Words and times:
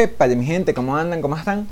Épale, 0.00 0.34
mi 0.34 0.46
gente, 0.46 0.72
¿cómo 0.72 0.96
andan? 0.96 1.20
¿Cómo 1.20 1.36
están? 1.36 1.68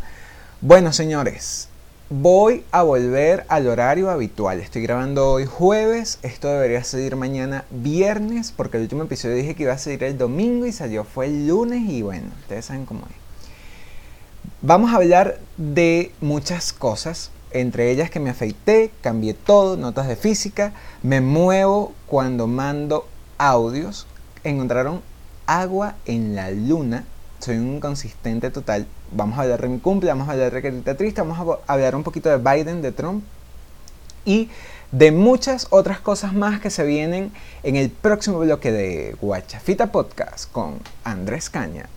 Bueno, 0.61 0.93
señores, 0.93 1.71
voy 2.11 2.62
a 2.72 2.83
volver 2.83 3.47
al 3.49 3.67
horario 3.67 4.11
habitual. 4.11 4.61
Estoy 4.61 4.83
grabando 4.83 5.31
hoy 5.31 5.47
jueves, 5.47 6.19
esto 6.21 6.49
debería 6.49 6.85
salir 6.85 7.17
mañana 7.17 7.64
viernes, 7.71 8.53
porque 8.54 8.77
el 8.77 8.83
último 8.83 9.04
episodio 9.04 9.35
dije 9.35 9.54
que 9.54 9.63
iba 9.63 9.72
a 9.72 9.78
salir 9.78 10.04
el 10.04 10.19
domingo 10.19 10.67
y 10.67 10.72
salió 10.72 11.04
fue 11.04 11.24
el 11.24 11.49
lunes 11.49 11.88
y 11.88 12.03
bueno, 12.03 12.27
ustedes 12.42 12.67
saben 12.67 12.85
cómo 12.85 13.06
es. 13.06 13.17
Vamos 14.60 14.92
a 14.92 14.97
hablar 14.97 15.38
de 15.56 16.12
muchas 16.20 16.74
cosas, 16.74 17.30
entre 17.51 17.91
ellas 17.91 18.10
que 18.10 18.20
me 18.20 18.29
afeité, 18.29 18.91
cambié 19.01 19.33
todo, 19.33 19.79
notas 19.79 20.06
de 20.06 20.16
física, 20.16 20.74
me 21.02 21.23
muevo 21.23 21.95
cuando 22.06 22.47
mando 22.47 23.09
audios, 23.38 24.06
encontraron 24.45 25.01
agua 25.46 25.95
en 26.04 26.37
la 26.37 26.51
luna, 26.51 27.06
soy 27.38 27.56
un 27.56 27.77
inconsistente 27.77 28.51
total. 28.51 28.87
Vamos 29.12 29.38
a 29.38 29.42
hablar 29.42 29.62
de 29.62 29.69
mi 29.69 29.79
cumple, 29.79 30.10
vamos 30.10 30.29
a 30.29 30.33
hablar 30.33 30.52
de 30.52 30.62
Carita 30.62 30.96
Triste, 30.96 31.20
vamos 31.20 31.60
a 31.66 31.73
hablar 31.73 31.95
un 31.95 32.02
poquito 32.02 32.29
de 32.29 32.37
Biden, 32.37 32.83
de 32.83 32.92
Trump 32.92 33.24
y 34.24 34.51
de 34.92 35.12
muchas 35.12 35.66
otras 35.70 36.01
cosas 36.01 36.32
más 36.32 36.60
que 36.60 36.70
se 36.70 36.84
vienen 36.84 37.32
en 37.62 37.77
el 37.77 37.91
próximo 37.91 38.38
bloque 38.38 38.73
de 38.73 39.16
Guachafita 39.20 39.93
Podcast 39.93 40.51
con 40.51 40.79
Andrés 41.05 41.51
Caña. 41.51 41.88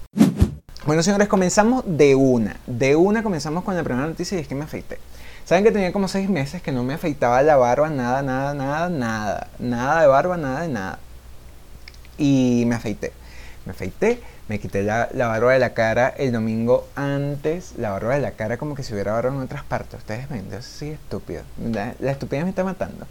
Bueno, 0.86 1.04
señores, 1.04 1.28
comenzamos 1.28 1.84
de 1.86 2.16
una. 2.16 2.58
De 2.68 2.96
una 2.96 3.24
comenzamos 3.24 3.64
con 3.64 3.76
la 3.76 3.84
primera 3.84 4.08
noticia 4.08 4.38
y 4.38 4.42
es 4.42 4.48
que 4.48 4.56
me 4.56 4.64
afeité. 4.64 5.00
Saben 5.46 5.64
que 5.64 5.72
tenía 5.72 5.92
como 5.92 6.08
seis 6.08 6.30
meses 6.30 6.62
que 6.62 6.72
no 6.72 6.84
me 6.84 6.94
afeitaba 6.94 7.42
la 7.42 7.56
barba, 7.56 7.90
nada, 7.90 8.22
nada, 8.22 8.54
nada, 8.54 8.90
nada. 8.90 9.48
Nada 9.60 10.02
de 10.02 10.08
barba, 10.08 10.38
nada 10.38 10.62
de 10.62 10.68
nada. 10.70 11.00
Y 12.18 12.64
me 12.68 12.76
afeité. 12.76 13.12
Me 13.66 13.72
afeité 13.72 14.22
me 14.52 14.60
quité 14.60 14.84
la, 14.84 15.08
barba 15.14 15.54
de 15.54 15.60
la 15.60 15.74
cara 15.74 16.10
el 16.10 16.34
domingo 16.34 16.86
antes, 16.98 17.72
la 17.78 17.92
barba 17.92 18.16
de 18.16 18.20
la 18.20 18.32
cara 18.32 18.58
como 18.58 18.76
que 18.76 18.84
si 18.84 18.92
hubiera 18.92 19.14
barba 19.14 19.34
en 19.34 19.40
otras 19.40 19.64
partes. 19.64 20.00
Ustedes 20.00 20.28
ven, 20.28 20.44
yo 20.52 20.62
soy 20.62 20.90
estúpido. 20.90 21.44
La, 21.72 21.96
la 22.02 22.12
estupidez 22.12 22.44
me 22.44 22.50
está 22.50 22.66
matando. 22.66 23.08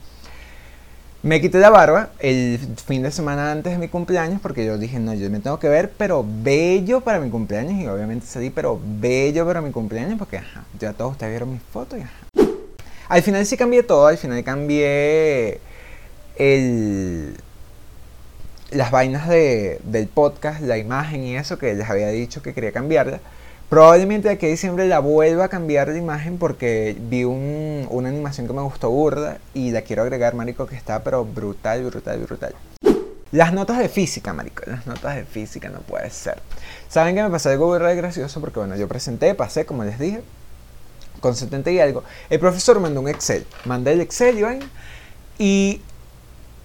Me 1.23 1.41
quité 1.41 1.59
la 1.59 1.71
barba 1.71 2.11
el 2.19 2.59
fin 2.87 3.03
de 3.03 3.11
semana 3.11 3.53
antes 3.53 3.73
de 3.73 3.79
mi 3.79 3.89
cumpleaños 3.89 4.39
porque 4.43 4.67
yo 4.67 4.77
dije, 4.77 4.99
no, 4.99 5.15
yo 5.15 5.31
me 5.31 5.41
tengo 5.41 5.59
que 5.59 5.71
ver, 5.71 5.91
pero 5.97 6.27
bello 6.29 7.01
para 7.01 7.21
mi 7.21 7.31
cumpleaños. 7.31 7.81
Y 7.81 7.87
obviamente 7.87 8.27
salí, 8.27 8.51
pero 8.51 8.79
bello 8.85 9.47
para 9.47 9.63
mi 9.63 9.71
cumpleaños 9.71 10.19
porque, 10.19 10.37
ajá, 10.37 10.65
ya 10.79 10.93
todos 10.93 11.13
ustedes 11.13 11.33
vieron 11.33 11.53
mis 11.53 11.63
fotos 11.63 11.99
y 11.99 12.03
ajá. 12.03 12.51
Al 13.09 13.23
final 13.23 13.47
sí 13.47 13.57
cambié 13.57 13.83
todo, 13.83 14.09
al 14.09 14.19
final 14.19 14.45
cambié 14.45 15.59
el 16.37 17.35
las 18.71 18.91
vainas 18.91 19.29
de, 19.29 19.81
del 19.85 20.07
podcast, 20.07 20.61
la 20.61 20.79
imagen 20.79 21.25
y 21.25 21.37
eso 21.37 21.59
que 21.59 21.75
les 21.75 21.89
había 21.89 22.09
dicho 22.09 22.43
que 22.43 22.55
quería 22.55 22.73
cambiarla. 22.73 23.21
Probablemente 23.69 24.29
de 24.29 24.35
aquí 24.35 24.47
a 24.47 24.49
diciembre 24.49 24.89
la 24.89 24.99
vuelva 24.99 25.45
a 25.45 25.49
cambiar 25.49 25.93
de 25.93 25.99
imagen 25.99 26.39
porque 26.39 26.97
vi 26.99 27.23
un, 27.25 27.87
una 27.91 28.09
animación 28.09 28.49
que 28.49 28.53
me 28.53 28.63
gustó 28.63 28.91
burda 28.91 29.39
y 29.55 29.71
la 29.71 29.83
quiero 29.83 30.03
agregar, 30.03 30.35
marico, 30.35 30.67
que 30.67 30.75
está 30.75 31.05
pero 31.05 31.25
brutal, 31.25 31.85
brutal, 31.85 32.19
brutal. 32.19 32.55
Las 33.33 33.53
notas 33.53 33.79
de 33.79 33.89
física, 33.89 34.33
marico, 34.33 34.65
las 34.67 34.89
notas 34.89 35.15
de 35.15 35.25
física 35.25 35.69
no 35.69 35.81
puede 35.81 36.11
ser. 36.11 36.43
Saben 36.89 37.15
que 37.15 37.23
me 37.23 37.31
pasó 37.31 37.49
algo 37.49 37.67
burda 37.67 37.93
y 37.93 37.97
gracioso 37.97 38.41
porque 38.41 38.59
bueno, 38.59 38.75
yo 38.75 38.89
presenté, 38.89 39.37
pasé, 39.37 39.65
como 39.65 39.85
les 39.85 40.01
dije, 40.01 40.21
con 41.21 41.37
70 41.37 41.71
y 41.71 41.79
algo. 41.79 42.03
El 42.29 42.41
profesor 42.41 42.81
mandó 42.81 43.01
un 43.01 43.09
Excel, 43.09 43.47
mandé 43.67 43.93
el 43.93 44.01
Excel 44.01 44.43
vaina 44.43 44.67
y 45.39 45.81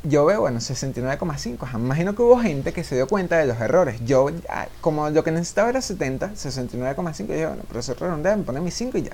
yo 0.08 0.26
veo, 0.26 0.42
bueno, 0.42 0.60
69,5. 0.60 1.72
Me 1.74 1.80
imagino 1.80 2.16
que 2.16 2.22
hubo 2.22 2.40
gente 2.40 2.74
que 2.74 2.84
se 2.84 2.96
dio 2.96 3.08
cuenta 3.08 3.38
de 3.38 3.46
los 3.46 3.60
errores. 3.60 4.00
Yo, 4.06 4.30
ah, 4.50 4.68
como 4.82 5.10
lo 5.10 5.24
que 5.24 5.32
necesitaba 5.32 5.70
era 5.70 5.82
70, 5.82 6.32
69,5, 6.32 7.28
yo 7.40 7.48
bueno, 7.50 7.64
profesor 7.64 8.00
redondea, 8.00 8.36
me 8.36 8.44
pone 8.44 8.62
mi 8.62 8.72
5 8.72 8.98
y 8.98 9.04
ya. 9.04 9.12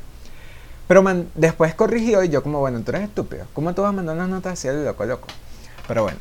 Pero 0.88 1.04
después 1.36 1.74
corrigió 1.76 2.24
y 2.24 2.30
yo 2.30 2.44
como, 2.44 2.60
bueno, 2.60 2.82
tú 2.82 2.92
eres 2.92 3.04
estúpido. 3.04 3.46
¿Cómo 3.54 3.74
tú 3.74 3.82
vas 3.82 3.90
a 3.90 3.92
mandar 3.94 4.16
unas 4.16 4.30
notas 4.30 4.54
así 4.54 4.68
al 4.68 4.84
loco, 4.84 5.06
loco? 5.06 5.28
Pero 5.88 6.04
bueno, 6.04 6.20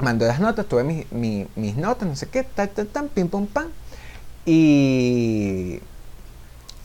mandó 0.00 0.26
las 0.26 0.40
notas, 0.40 0.66
tuve 0.66 0.84
mis 0.84 1.76
notas, 1.76 2.08
no 2.08 2.16
sé 2.16 2.28
qué, 2.28 2.42
tal, 2.42 2.68
tal, 2.70 2.86
tal, 2.88 3.08
pim, 3.08 3.28
pum, 3.28 3.46
pam. 3.46 3.68
Y 4.44 5.80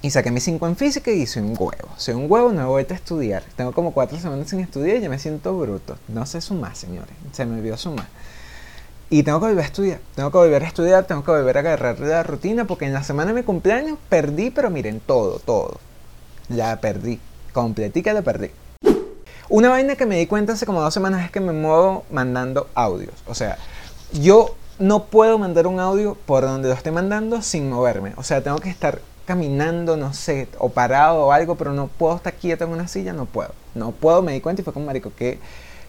y 0.05 0.11
saqué 0.11 0.29
mi 0.29 0.39
5 0.39 0.67
en 0.67 0.75
física 0.75 1.09
y 1.09 1.25
soy 1.25 1.41
un 1.41 1.55
huevo. 1.57 1.89
Soy 1.97 2.13
un 2.13 2.31
huevo, 2.31 2.51
no 2.51 2.67
voy 2.69 2.85
a 2.87 2.93
estudiar. 2.93 3.41
Tengo 3.55 3.71
como 3.71 3.91
4 3.91 4.19
semanas 4.19 4.47
sin 4.47 4.59
estudiar 4.59 4.97
y 4.97 5.01
ya 5.01 5.09
me 5.09 5.17
siento 5.17 5.57
bruto. 5.57 5.97
No 6.07 6.27
sé 6.27 6.41
sumar, 6.41 6.75
señores. 6.75 7.09
Se 7.31 7.43
me 7.43 7.57
olvidó 7.57 7.75
sumar. 7.75 8.05
Y 9.09 9.23
tengo 9.23 9.39
que 9.39 9.47
volver 9.47 9.63
a 9.63 9.67
estudiar. 9.67 9.99
Tengo 10.13 10.29
que 10.29 10.37
volver 10.37 10.63
a 10.63 10.67
estudiar, 10.67 11.05
tengo 11.05 11.23
que 11.23 11.31
volver 11.31 11.57
a 11.57 11.59
agarrar 11.61 11.99
la 11.99 12.21
rutina 12.21 12.65
porque 12.65 12.85
en 12.85 12.93
la 12.93 13.03
semana 13.03 13.33
de 13.33 13.39
mi 13.39 13.43
cumpleaños 13.43 13.97
perdí, 14.07 14.51
pero 14.51 14.69
miren, 14.69 14.99
todo, 14.99 15.39
todo. 15.39 15.79
La 16.49 16.79
perdí. 16.79 17.19
Completica 17.51 18.13
la 18.13 18.21
perdí. 18.21 18.51
Una 19.49 19.69
vaina 19.69 19.95
que 19.95 20.05
me 20.05 20.19
di 20.19 20.27
cuenta 20.27 20.53
hace 20.53 20.67
como 20.67 20.81
dos 20.81 20.93
semanas 20.93 21.25
es 21.25 21.31
que 21.31 21.39
me 21.39 21.51
muevo 21.51 22.05
mandando 22.11 22.67
audios. 22.75 23.15
O 23.25 23.33
sea, 23.33 23.57
yo 24.13 24.55
no 24.77 25.05
puedo 25.05 25.39
mandar 25.39 25.65
un 25.65 25.79
audio 25.79 26.15
por 26.27 26.43
donde 26.43 26.67
lo 26.67 26.75
esté 26.75 26.91
mandando 26.91 27.41
sin 27.41 27.71
moverme. 27.71 28.13
O 28.17 28.23
sea, 28.23 28.43
tengo 28.43 28.59
que 28.59 28.69
estar 28.69 29.01
caminando, 29.25 29.97
no 29.97 30.13
sé, 30.13 30.47
o 30.59 30.69
parado 30.69 31.25
o 31.25 31.31
algo, 31.31 31.55
pero 31.55 31.73
no 31.73 31.87
puedo 31.87 32.15
estar 32.15 32.33
quieto 32.33 32.63
en 32.63 32.71
una 32.71 32.87
silla, 32.87 33.13
no 33.13 33.25
puedo. 33.25 33.51
No 33.73 33.91
puedo, 33.91 34.21
me 34.21 34.33
di 34.33 34.41
cuenta 34.41 34.61
y 34.61 34.63
fue 34.65 34.73
como, 34.73 34.85
marico, 34.85 35.11
¿qué, 35.17 35.39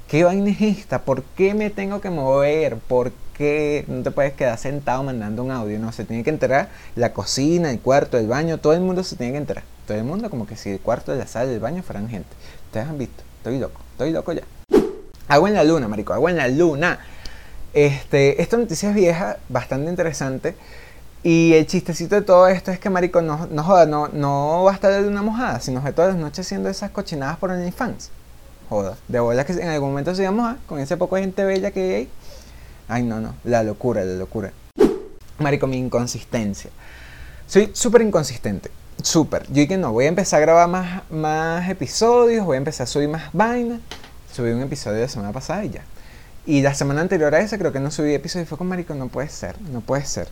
qué 0.08 0.24
vaina 0.24 0.50
es 0.50 0.60
esta? 0.60 1.02
¿Por 1.02 1.22
qué 1.22 1.54
me 1.54 1.70
tengo 1.70 2.00
que 2.00 2.10
mover? 2.10 2.76
¿Por 2.76 3.12
qué 3.36 3.84
no 3.88 4.02
te 4.02 4.10
puedes 4.10 4.32
quedar 4.32 4.58
sentado 4.58 5.02
mandando 5.02 5.44
un 5.44 5.50
audio? 5.50 5.78
No, 5.78 5.92
se 5.92 6.04
tiene 6.04 6.24
que 6.24 6.30
enterar 6.30 6.70
la 6.96 7.12
cocina, 7.12 7.70
el 7.70 7.80
cuarto, 7.80 8.18
el 8.18 8.26
baño, 8.26 8.58
todo 8.58 8.72
el 8.72 8.80
mundo 8.80 9.04
se 9.04 9.16
tiene 9.16 9.32
que 9.32 9.38
enterar. 9.38 9.64
Todo 9.86 9.98
el 9.98 10.04
mundo 10.04 10.30
como 10.30 10.46
que 10.46 10.56
si 10.56 10.70
el 10.70 10.80
cuarto, 10.80 11.14
la 11.14 11.26
sala, 11.26 11.52
el 11.52 11.60
baño 11.60 11.82
fueran 11.82 12.08
gente. 12.08 12.28
Ustedes 12.66 12.88
han 12.88 12.98
visto, 12.98 13.22
estoy 13.38 13.58
loco, 13.58 13.80
estoy 13.92 14.10
loco 14.10 14.32
ya. 14.32 14.42
Agua 15.28 15.48
en 15.48 15.54
la 15.54 15.64
luna, 15.64 15.88
marico, 15.88 16.12
agua 16.12 16.30
en 16.30 16.36
la 16.36 16.48
luna. 16.48 16.98
Este, 17.74 18.40
esta 18.40 18.56
noticia 18.56 18.88
es 18.88 18.94
vieja, 18.94 19.36
bastante 19.48 19.90
interesante. 19.90 20.54
Y 21.28 21.54
el 21.54 21.66
chistecito 21.66 22.14
de 22.14 22.22
todo 22.22 22.46
esto 22.46 22.70
es 22.70 22.78
que 22.78 22.88
Marico 22.88 23.20
no, 23.20 23.48
no 23.50 23.64
joda, 23.64 23.84
no, 23.84 24.06
no 24.06 24.62
va 24.62 24.70
a 24.70 24.74
estar 24.76 24.92
de 24.92 25.08
una 25.08 25.22
mojada, 25.22 25.58
sino 25.58 25.82
que 25.82 25.90
todas 25.90 26.14
las 26.14 26.22
noches 26.22 26.46
haciendo 26.46 26.68
esas 26.68 26.92
cochinadas 26.92 27.36
por 27.38 27.50
OnlyFans. 27.50 28.10
Joda, 28.68 28.96
de 29.08 29.18
bola 29.18 29.44
que 29.44 29.54
en 29.54 29.68
algún 29.68 29.88
momento 29.88 30.14
se 30.14 30.22
iba 30.22 30.50
a 30.50 30.56
con 30.68 30.78
ese 30.78 30.96
poco 30.96 31.16
de 31.16 31.22
gente 31.22 31.44
bella 31.44 31.72
que 31.72 31.96
hay. 31.96 32.08
Ay, 32.86 33.02
no, 33.02 33.20
no, 33.20 33.34
la 33.42 33.64
locura, 33.64 34.04
la 34.04 34.12
locura. 34.12 34.52
Marico, 35.40 35.66
mi 35.66 35.78
inconsistencia. 35.78 36.70
Soy 37.48 37.72
súper 37.72 38.02
inconsistente, 38.02 38.70
súper. 39.02 39.50
Yo 39.50 39.66
que 39.66 39.76
no, 39.76 39.90
voy 39.90 40.04
a 40.04 40.08
empezar 40.10 40.38
a 40.38 40.42
grabar 40.42 40.68
más, 40.68 41.10
más 41.10 41.68
episodios, 41.68 42.46
voy 42.46 42.54
a 42.54 42.58
empezar 42.58 42.84
a 42.84 42.86
subir 42.86 43.08
más 43.08 43.32
vainas. 43.32 43.80
Subí 44.32 44.50
un 44.50 44.62
episodio 44.62 45.00
la 45.00 45.08
semana 45.08 45.32
pasada 45.32 45.64
y 45.64 45.70
ya. 45.70 45.82
Y 46.46 46.62
la 46.62 46.72
semana 46.72 47.00
anterior 47.00 47.34
a 47.34 47.40
esa 47.40 47.58
creo 47.58 47.72
que 47.72 47.80
no 47.80 47.90
subí 47.90 48.14
episodio 48.14 48.44
y 48.44 48.46
fue 48.46 48.56
con 48.56 48.68
Marico, 48.68 48.94
no 48.94 49.08
puede 49.08 49.28
ser, 49.28 49.60
no 49.72 49.80
puede 49.80 50.04
ser. 50.04 50.28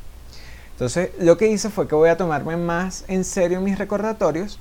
Entonces, 0.74 1.10
lo 1.20 1.36
que 1.36 1.46
hice 1.46 1.70
fue 1.70 1.86
que 1.86 1.94
voy 1.94 2.10
a 2.10 2.16
tomarme 2.16 2.56
más 2.56 3.04
en 3.06 3.24
serio 3.24 3.60
mis 3.60 3.78
recordatorios 3.78 4.58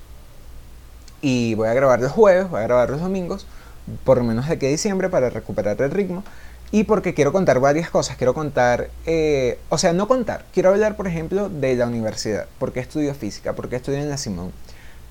y 1.24 1.56
voy 1.56 1.68
a 1.68 1.74
grabar 1.74 2.00
los 2.02 2.12
jueves, 2.12 2.50
voy 2.50 2.60
a 2.60 2.64
grabar 2.64 2.92
los 2.92 3.02
domingos, 3.02 3.48
por 4.04 4.20
lo 4.20 4.24
menos 4.24 4.48
de 4.48 4.60
que 4.60 4.70
diciembre 4.70 5.10
para 5.10 5.32
recuperar 5.32 5.82
el 5.82 5.90
ritmo. 5.90 6.24
Y 6.70 6.84
porque 6.84 7.14
quiero 7.14 7.32
contar 7.32 7.60
varias 7.60 7.90
cosas, 7.90 8.18
quiero 8.18 8.34
contar, 8.34 8.90
eh, 9.06 9.60
o 9.70 9.78
sea, 9.78 9.94
no 9.94 10.08
contar, 10.08 10.46
quiero 10.54 10.70
hablar, 10.70 10.96
por 10.96 11.08
ejemplo, 11.08 11.50
de 11.50 11.76
la 11.76 11.88
universidad, 11.88 12.48
por 12.60 12.74
qué 12.74 12.80
estudio 12.80 13.14
física, 13.14 13.54
por 13.54 13.70
qué 13.70 13.76
estudio 13.76 14.00
en 14.00 14.10
la 14.10 14.18
Simón, 14.18 14.52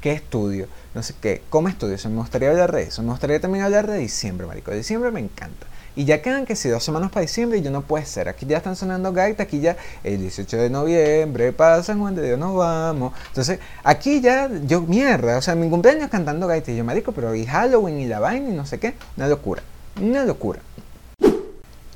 qué 0.01 0.13
estudio, 0.13 0.67
no 0.95 1.05
sé 1.05 1.15
qué, 1.21 1.43
cómo 1.51 1.69
estudio, 1.69 1.95
eso 1.95 2.11
me 2.11 2.17
gustaría 2.17 2.51
hablar 2.51 2.73
de 2.73 2.83
eso, 2.83 3.03
me 3.03 3.11
gustaría 3.11 3.41
también 3.41 3.65
hablar 3.65 3.87
de 3.87 3.97
diciembre, 3.99 4.47
marico, 4.47 4.73
diciembre 4.73 5.13
me 5.13 5.21
encanta. 5.21 5.67
Y 5.95 6.05
ya 6.07 6.23
quedan 6.23 6.47
que 6.47 6.57
si 6.57 6.69
dos 6.69 6.83
semanas 6.83 7.11
para 7.11 7.23
diciembre 7.23 7.59
y 7.59 7.63
yo 7.63 7.71
no 7.71 7.83
puede 7.83 8.07
ser. 8.07 8.29
Aquí 8.29 8.47
ya 8.47 8.57
están 8.57 8.77
sonando 8.77 9.13
gaitas, 9.13 9.47
aquí 9.47 9.61
ya 9.61 9.77
el 10.03 10.19
18 10.21 10.57
de 10.57 10.71
noviembre, 10.71 11.53
para 11.53 11.83
San 11.83 12.01
Juan 12.01 12.15
de 12.15 12.27
Dios 12.27 12.39
nos 12.39 12.55
vamos. 12.55 13.13
Entonces, 13.29 13.59
aquí 13.85 14.21
ya, 14.21 14.51
yo 14.67 14.81
mierda, 14.81 15.37
o 15.37 15.43
sea, 15.43 15.55
mi 15.55 15.69
cumpleaños 15.69 16.09
cantando 16.09 16.47
gaitas. 16.47 16.71
Y 16.71 16.77
yo, 16.77 16.85
marico, 16.85 17.13
pero 17.13 17.35
y 17.35 17.45
Halloween 17.45 18.01
y 18.01 18.07
la 18.07 18.21
vaina 18.21 18.49
y 18.49 18.53
no 18.53 18.65
sé 18.65 18.79
qué. 18.79 18.95
Una 19.17 19.29
locura, 19.29 19.63
una 20.01 20.25
locura. 20.25 20.61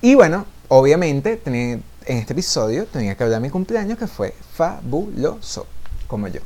Y 0.03 0.15
bueno, 0.15 0.45
obviamente, 0.69 1.41
en 1.45 1.83
este 2.05 2.33
episodio 2.35 2.87
tenía 2.87 3.17
que 3.17 3.25
hablar 3.25 3.41
de 3.41 3.47
mi 3.47 3.51
cumpleaños 3.51 3.99
que 3.99 4.07
fue 4.07 4.35
fabuloso, 4.53 5.67
como 6.07 6.29
yo. 6.29 6.41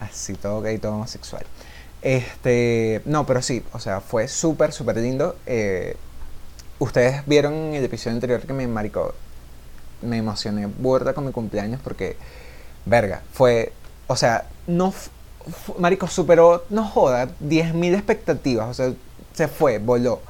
Así 0.00 0.32
todo 0.34 0.62
gay, 0.62 0.78
todo 0.78 0.94
homosexual. 0.94 1.44
Este, 2.02 3.02
no, 3.04 3.26
pero 3.26 3.42
sí, 3.42 3.62
o 3.72 3.78
sea, 3.78 4.00
fue 4.00 4.28
súper, 4.28 4.72
súper 4.72 4.96
lindo. 4.96 5.36
Eh, 5.44 5.96
Ustedes 6.80 7.26
vieron 7.26 7.52
en 7.52 7.74
el 7.74 7.84
episodio 7.84 8.14
anterior 8.14 8.40
que 8.40 8.54
me 8.54 8.66
maricó, 8.66 9.14
me 10.00 10.16
emocioné 10.16 10.64
burda 10.64 11.12
con 11.12 11.26
mi 11.26 11.30
cumpleaños 11.30 11.78
porque, 11.84 12.16
verga, 12.86 13.20
fue, 13.34 13.74
o 14.06 14.16
sea, 14.16 14.46
no, 14.66 14.94
marico, 15.78 16.08
superó, 16.08 16.64
no 16.70 16.86
joda, 16.86 17.28
10.000 17.44 17.94
expectativas, 17.94 18.70
o 18.70 18.72
sea, 18.72 18.94
se 19.34 19.46
fue, 19.46 19.78
voló. 19.78 20.22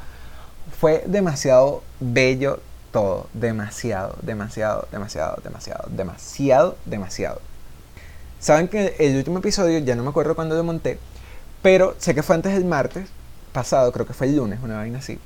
Fue 0.80 1.04
demasiado 1.06 1.84
bello 2.00 2.58
todo, 2.90 3.28
demasiado, 3.32 4.16
demasiado, 4.20 4.88
demasiado, 4.90 5.38
demasiado, 5.44 5.88
demasiado, 5.88 6.76
demasiado. 6.84 7.40
Saben 8.40 8.66
que 8.66 8.96
el 8.98 9.16
último 9.16 9.38
episodio, 9.38 9.78
ya 9.78 9.94
no 9.94 10.02
me 10.02 10.10
acuerdo 10.10 10.34
cuándo 10.34 10.56
lo 10.56 10.64
monté, 10.64 10.98
pero 11.62 11.94
sé 11.98 12.12
que 12.12 12.24
fue 12.24 12.34
antes 12.34 12.54
del 12.54 12.64
martes 12.64 13.08
pasado, 13.52 13.92
creo 13.92 14.04
que 14.04 14.14
fue 14.14 14.26
el 14.26 14.34
lunes, 14.34 14.58
una 14.64 14.78
vaina 14.78 14.98
así, 14.98 15.20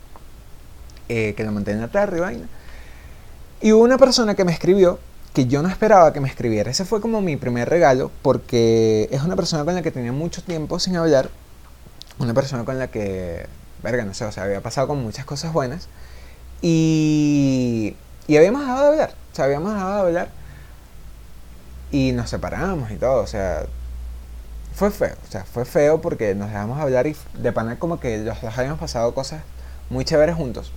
eh, 1.08 1.34
que 1.36 1.44
la 1.44 1.88
tarde, 1.88 2.20
vaina. 2.20 2.46
Y 3.60 3.72
hubo 3.72 3.82
una 3.82 3.98
persona 3.98 4.34
que 4.34 4.44
me 4.44 4.52
escribió 4.52 4.98
que 5.34 5.46
yo 5.46 5.62
no 5.62 5.68
esperaba 5.68 6.12
que 6.12 6.20
me 6.20 6.28
escribiera. 6.28 6.70
Ese 6.70 6.84
fue 6.84 7.00
como 7.00 7.20
mi 7.20 7.36
primer 7.36 7.68
regalo 7.68 8.10
porque 8.22 9.08
es 9.10 9.22
una 9.22 9.34
persona 9.34 9.64
con 9.64 9.74
la 9.74 9.82
que 9.82 9.90
tenía 9.90 10.12
mucho 10.12 10.42
tiempo 10.42 10.78
sin 10.78 10.96
hablar. 10.96 11.28
Una 12.18 12.32
persona 12.32 12.64
con 12.64 12.78
la 12.78 12.86
que, 12.88 13.46
verga, 13.82 14.04
no 14.04 14.14
sé, 14.14 14.24
o 14.24 14.32
sea, 14.32 14.44
había 14.44 14.60
pasado 14.60 14.86
con 14.86 15.02
muchas 15.02 15.24
cosas 15.24 15.52
buenas. 15.52 15.88
Y, 16.62 17.96
y 18.28 18.36
habíamos 18.36 18.60
dejado 18.62 18.82
de 18.82 18.88
hablar. 18.90 19.14
O 19.32 19.34
sea, 19.34 19.46
habíamos 19.46 19.74
dejado 19.74 19.94
de 19.94 20.00
hablar. 20.02 20.28
Y 21.90 22.12
nos 22.12 22.30
separamos 22.30 22.90
y 22.92 22.96
todo. 22.96 23.20
O 23.22 23.26
sea, 23.26 23.66
fue 24.72 24.92
feo. 24.92 25.16
O 25.26 25.32
sea, 25.32 25.44
fue 25.44 25.64
feo 25.64 26.00
porque 26.00 26.34
nos 26.36 26.48
dejamos 26.48 26.78
hablar 26.78 27.08
y 27.08 27.16
de 27.34 27.52
pana 27.52 27.78
como 27.78 27.98
que 27.98 28.18
los 28.18 28.40
dos 28.40 28.56
habíamos 28.56 28.78
pasado 28.78 29.14
cosas 29.14 29.42
muy 29.90 30.04
chéveres 30.04 30.36
juntos. 30.36 30.70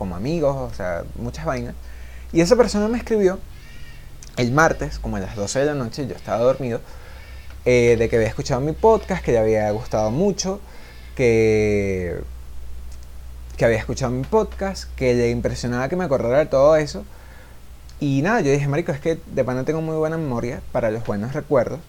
Como 0.00 0.16
amigos, 0.16 0.56
o 0.56 0.74
sea, 0.74 1.04
muchas 1.16 1.44
vainas. 1.44 1.74
Y 2.32 2.40
esa 2.40 2.56
persona 2.56 2.88
me 2.88 2.96
escribió 2.96 3.38
el 4.38 4.50
martes, 4.50 4.98
como 4.98 5.18
a 5.18 5.20
las 5.20 5.36
12 5.36 5.58
de 5.58 5.66
la 5.66 5.74
noche, 5.74 6.06
yo 6.06 6.14
estaba 6.14 6.38
dormido, 6.38 6.80
eh, 7.66 7.96
de 7.98 8.08
que 8.08 8.16
había 8.16 8.28
escuchado 8.28 8.62
mi 8.62 8.72
podcast, 8.72 9.22
que 9.22 9.32
le 9.32 9.38
había 9.40 9.70
gustado 9.72 10.10
mucho, 10.10 10.58
que, 11.16 12.18
que 13.58 13.64
había 13.66 13.76
escuchado 13.76 14.10
mi 14.10 14.24
podcast, 14.24 14.84
que 14.96 15.12
le 15.12 15.28
impresionaba 15.28 15.90
que 15.90 15.96
me 15.96 16.04
acordara 16.04 16.38
de 16.38 16.46
todo 16.46 16.76
eso. 16.76 17.04
Y 18.00 18.22
nada, 18.22 18.40
yo 18.40 18.50
dije, 18.52 18.68
Marico, 18.68 18.92
es 18.92 19.00
que 19.00 19.18
de 19.34 19.44
pana 19.44 19.64
tengo 19.64 19.82
muy 19.82 19.96
buena 19.96 20.16
memoria 20.16 20.62
para 20.72 20.90
los 20.90 21.04
buenos 21.04 21.34
recuerdos. 21.34 21.80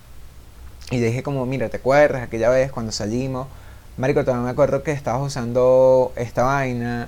Y 0.89 0.97
le 0.97 1.07
dije 1.07 1.23
como, 1.23 1.45
mira, 1.45 1.69
¿te 1.69 1.77
acuerdas 1.77 2.23
aquella 2.23 2.49
vez 2.49 2.73
cuando 2.73 2.91
salimos? 2.91 3.47
Marico, 3.95 4.25
todavía 4.25 4.43
me 4.43 4.51
acuerdo 4.51 4.83
que 4.83 4.91
estabas 4.91 5.21
usando 5.21 6.11
esta 6.17 6.43
vaina 6.43 7.07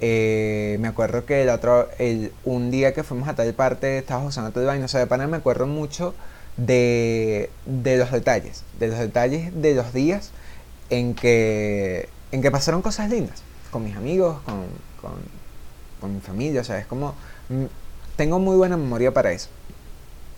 eh, 0.00 0.76
me 0.80 0.88
acuerdo 0.88 1.24
que 1.26 1.42
el 1.42 1.48
otro, 1.48 1.88
el, 1.98 2.32
un 2.44 2.70
día 2.70 2.94
que 2.94 3.02
fuimos 3.02 3.28
a 3.28 3.34
tal 3.34 3.52
parte, 3.54 3.98
estabas 3.98 4.26
usando 4.26 4.52
tal 4.52 4.64
vaina. 4.64 4.84
O 4.84 4.88
sea, 4.88 5.00
de 5.00 5.06
pana 5.06 5.26
me 5.26 5.36
acuerdo 5.36 5.66
mucho 5.66 6.14
de, 6.56 7.50
de 7.66 7.96
los 7.96 8.10
detalles, 8.10 8.64
de 8.78 8.88
los 8.88 8.98
detalles 8.98 9.60
de 9.60 9.74
los 9.74 9.92
días 9.92 10.30
en 10.90 11.14
que, 11.14 12.08
en 12.32 12.42
que 12.42 12.50
pasaron 12.50 12.82
cosas 12.82 13.10
lindas 13.10 13.42
con 13.70 13.84
mis 13.84 13.96
amigos, 13.96 14.38
con, 14.44 14.66
con, 16.00 16.14
mi 16.14 16.20
familia. 16.20 16.60
O 16.60 16.64
sea, 16.64 16.78
es 16.78 16.86
como. 16.86 17.14
Mm, 17.48 17.64
tengo 18.16 18.38
muy 18.38 18.56
buena 18.56 18.76
memoria 18.76 19.12
para 19.12 19.32
eso. 19.32 19.48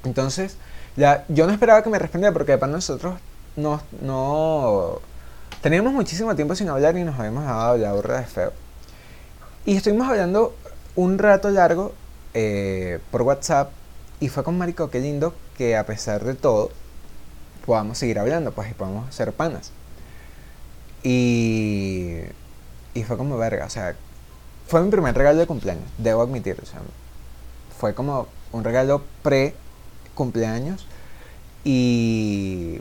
Entonces, 0.04 0.56
ya, 0.96 1.24
yo 1.28 1.46
no 1.46 1.52
esperaba 1.52 1.82
que 1.82 1.90
me 1.90 1.98
respondiera 1.98 2.32
porque 2.32 2.52
de 2.52 2.58
pana 2.58 2.74
nosotros 2.74 3.18
no, 3.56 3.80
no. 4.00 5.00
Teníamos 5.62 5.92
muchísimo 5.92 6.34
tiempo 6.34 6.54
sin 6.54 6.68
hablar 6.68 6.96
y 6.96 7.04
nos 7.04 7.18
habíamos 7.18 7.44
dado 7.44 7.76
la 7.76 7.92
burra 7.92 8.20
de 8.20 8.26
feo. 8.26 8.52
Y 9.66 9.76
estuvimos 9.76 10.08
hablando 10.08 10.54
un 10.96 11.18
rato 11.18 11.50
largo 11.50 11.92
eh, 12.34 12.98
por 13.10 13.22
WhatsApp 13.22 13.70
y 14.18 14.28
fue 14.28 14.42
con 14.42 14.56
Marico, 14.58 14.90
qué 14.90 15.00
lindo 15.00 15.34
que 15.56 15.76
a 15.76 15.84
pesar 15.84 16.24
de 16.24 16.34
todo 16.34 16.70
podamos 17.66 17.98
seguir 17.98 18.18
hablando, 18.18 18.52
pues 18.52 18.70
y 18.70 18.74
podamos 18.74 19.14
ser 19.14 19.32
panas. 19.32 19.72
Y, 21.02 22.20
y 22.94 23.04
fue 23.04 23.16
como 23.16 23.38
verga, 23.38 23.66
o 23.66 23.70
sea, 23.70 23.96
fue 24.66 24.82
mi 24.82 24.90
primer 24.90 25.14
regalo 25.14 25.38
de 25.38 25.46
cumpleaños, 25.46 25.84
debo 25.98 26.22
admitir, 26.22 26.58
o 26.62 26.66
sea, 26.66 26.80
fue 27.78 27.94
como 27.94 28.28
un 28.52 28.64
regalo 28.64 29.02
pre 29.22 29.54
cumpleaños 30.14 30.86
y 31.64 32.80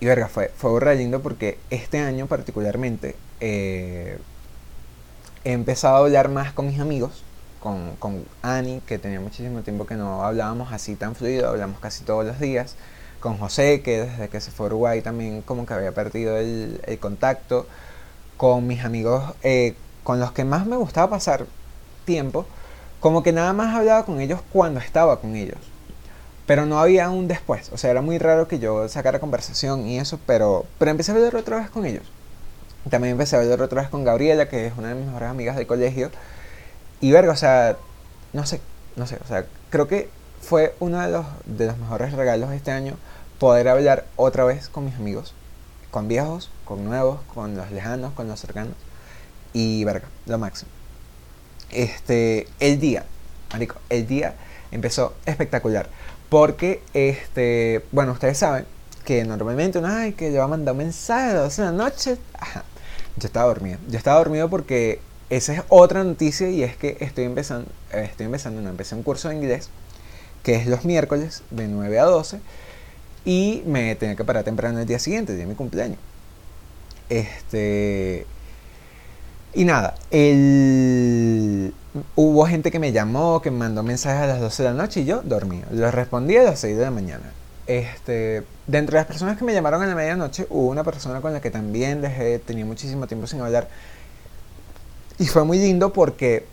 y 0.00 0.06
verga, 0.06 0.28
fue, 0.28 0.52
fue 0.56 0.96
lindo 0.96 1.20
porque 1.20 1.58
este 1.70 1.98
año 1.98 2.26
particularmente 2.26 3.16
eh, 3.40 4.18
he 5.48 5.52
empezado 5.52 5.96
a 5.96 5.98
hablar 6.00 6.28
más 6.28 6.52
con 6.52 6.66
mis 6.66 6.78
amigos, 6.78 7.22
con, 7.58 7.96
con 7.96 8.26
Ani, 8.42 8.82
que 8.86 8.98
tenía 8.98 9.18
muchísimo 9.18 9.62
tiempo 9.62 9.86
que 9.86 9.94
no 9.94 10.22
hablábamos 10.22 10.74
así 10.74 10.94
tan 10.94 11.14
fluido, 11.14 11.48
hablamos 11.48 11.80
casi 11.80 12.04
todos 12.04 12.26
los 12.26 12.38
días, 12.38 12.76
con 13.18 13.38
José, 13.38 13.80
que 13.80 14.02
desde 14.02 14.28
que 14.28 14.42
se 14.42 14.50
fue 14.50 14.66
a 14.66 14.68
Uruguay 14.68 15.00
también 15.00 15.40
como 15.40 15.64
que 15.64 15.72
había 15.72 15.92
perdido 15.92 16.36
el, 16.36 16.82
el 16.84 16.98
contacto, 16.98 17.66
con 18.36 18.66
mis 18.66 18.84
amigos 18.84 19.24
eh, 19.42 19.74
con 20.04 20.20
los 20.20 20.32
que 20.32 20.44
más 20.44 20.66
me 20.66 20.76
gustaba 20.76 21.08
pasar 21.08 21.46
tiempo, 22.04 22.44
como 23.00 23.22
que 23.22 23.32
nada 23.32 23.54
más 23.54 23.74
hablaba 23.74 24.04
con 24.04 24.20
ellos 24.20 24.40
cuando 24.52 24.80
estaba 24.80 25.18
con 25.18 25.34
ellos. 25.34 25.56
Pero 26.46 26.66
no 26.66 26.78
había 26.78 27.08
un 27.08 27.26
después, 27.26 27.70
o 27.72 27.78
sea, 27.78 27.90
era 27.90 28.02
muy 28.02 28.18
raro 28.18 28.48
que 28.48 28.58
yo 28.58 28.86
sacara 28.90 29.18
conversación 29.18 29.86
y 29.86 29.98
eso, 29.98 30.20
pero, 30.26 30.66
pero 30.78 30.90
empecé 30.90 31.12
a 31.12 31.14
hablar 31.14 31.36
otra 31.36 31.56
vez 31.56 31.70
con 31.70 31.86
ellos. 31.86 32.04
También 32.90 33.12
empecé 33.12 33.36
a 33.36 33.40
hablar 33.40 33.60
otra 33.62 33.82
vez 33.82 33.90
con 33.90 34.04
Gabriela, 34.04 34.48
que 34.48 34.66
es 34.66 34.72
una 34.76 34.88
de 34.88 34.94
mis 34.94 35.06
mejores 35.06 35.28
amigas 35.28 35.56
del 35.56 35.66
colegio. 35.66 36.10
Y 37.00 37.12
verga, 37.12 37.32
o 37.32 37.36
sea, 37.36 37.76
no 38.32 38.46
sé, 38.46 38.60
no 38.96 39.06
sé, 39.06 39.18
o 39.22 39.26
sea, 39.26 39.46
creo 39.70 39.88
que 39.88 40.10
fue 40.40 40.74
uno 40.80 41.00
de 41.00 41.10
los, 41.10 41.26
de 41.44 41.66
los 41.66 41.78
mejores 41.78 42.12
regalos 42.12 42.50
de 42.50 42.56
este 42.56 42.70
año 42.70 42.96
poder 43.38 43.68
hablar 43.68 44.06
otra 44.16 44.44
vez 44.44 44.68
con 44.68 44.84
mis 44.84 44.94
amigos, 44.96 45.34
con 45.90 46.08
viejos, 46.08 46.50
con 46.64 46.84
nuevos, 46.84 47.20
con 47.34 47.56
los 47.56 47.70
lejanos, 47.70 48.12
con 48.14 48.28
los 48.28 48.40
cercanos. 48.40 48.74
Y 49.52 49.84
verga, 49.84 50.08
lo 50.26 50.38
máximo. 50.38 50.70
Este, 51.70 52.48
el 52.60 52.80
día, 52.80 53.04
marico, 53.52 53.76
el 53.88 54.06
día 54.06 54.34
empezó 54.70 55.14
espectacular. 55.26 55.88
Porque, 56.28 56.82
este, 56.92 57.84
bueno, 57.92 58.12
ustedes 58.12 58.38
saben 58.38 58.66
que 59.04 59.24
normalmente 59.24 59.78
uno, 59.78 59.88
ay, 59.88 60.12
que 60.12 60.32
yo 60.32 60.38
va 60.40 60.44
a 60.44 60.48
mandar 60.48 60.72
un 60.72 60.78
mensaje 60.78 61.30
a 61.30 61.34
las 61.34 61.42
12 61.44 61.62
de 61.62 61.66
la 61.68 61.72
noche. 61.72 62.18
Ajá. 62.34 62.64
Yo 63.18 63.26
estaba 63.26 63.46
dormido. 63.46 63.78
Yo 63.88 63.98
estaba 63.98 64.18
dormido 64.18 64.48
porque 64.48 65.00
esa 65.30 65.54
es 65.54 65.62
otra 65.68 66.04
noticia 66.04 66.48
y 66.48 66.62
es 66.62 66.76
que 66.76 66.96
estoy 67.00 67.24
empezando, 67.24 67.70
estoy 67.92 68.26
empezando, 68.26 68.60
no, 68.60 68.70
empecé 68.70 68.94
un 68.94 69.02
curso 69.02 69.28
de 69.28 69.36
inglés 69.36 69.70
que 70.42 70.54
es 70.54 70.66
los 70.66 70.84
miércoles 70.84 71.42
de 71.50 71.68
9 71.68 71.98
a 71.98 72.04
12 72.04 72.40
y 73.24 73.62
me 73.66 73.94
tenía 73.96 74.16
que 74.16 74.24
parar 74.24 74.44
temprano 74.44 74.78
el 74.80 74.86
día 74.86 74.98
siguiente, 74.98 75.32
el 75.32 75.38
día 75.38 75.46
de 75.46 75.50
mi 75.50 75.56
cumpleaños. 75.56 75.98
Este. 77.08 78.26
Y 79.54 79.64
nada, 79.64 79.94
hubo 82.14 82.46
gente 82.46 82.70
que 82.70 82.78
me 82.78 82.92
llamó, 82.92 83.42
que 83.42 83.50
me 83.50 83.58
mandó 83.58 83.82
mensajes 83.82 84.22
a 84.22 84.26
las 84.26 84.40
12 84.40 84.62
de 84.62 84.68
la 84.70 84.74
noche 84.74 85.00
y 85.00 85.04
yo 85.04 85.22
dormía. 85.22 85.64
Les 85.72 85.92
respondí 85.92 86.36
a 86.36 86.44
las 86.44 86.60
6 86.60 86.76
de 86.76 86.84
la 86.84 86.90
mañana. 86.90 87.32
Este, 87.68 88.44
de 88.66 88.78
entre 88.78 88.96
las 88.96 89.04
personas 89.04 89.36
que 89.36 89.44
me 89.44 89.52
llamaron 89.52 89.82
en 89.82 89.90
la 89.90 89.94
medianoche, 89.94 90.46
hubo 90.48 90.70
una 90.70 90.84
persona 90.84 91.20
con 91.20 91.34
la 91.34 91.42
que 91.42 91.50
también 91.50 92.00
dejé, 92.00 92.38
tenía 92.38 92.64
muchísimo 92.64 93.06
tiempo 93.06 93.26
sin 93.26 93.42
hablar. 93.42 93.68
Y 95.18 95.26
fue 95.26 95.44
muy 95.44 95.58
lindo 95.58 95.92
porque, 95.92 96.46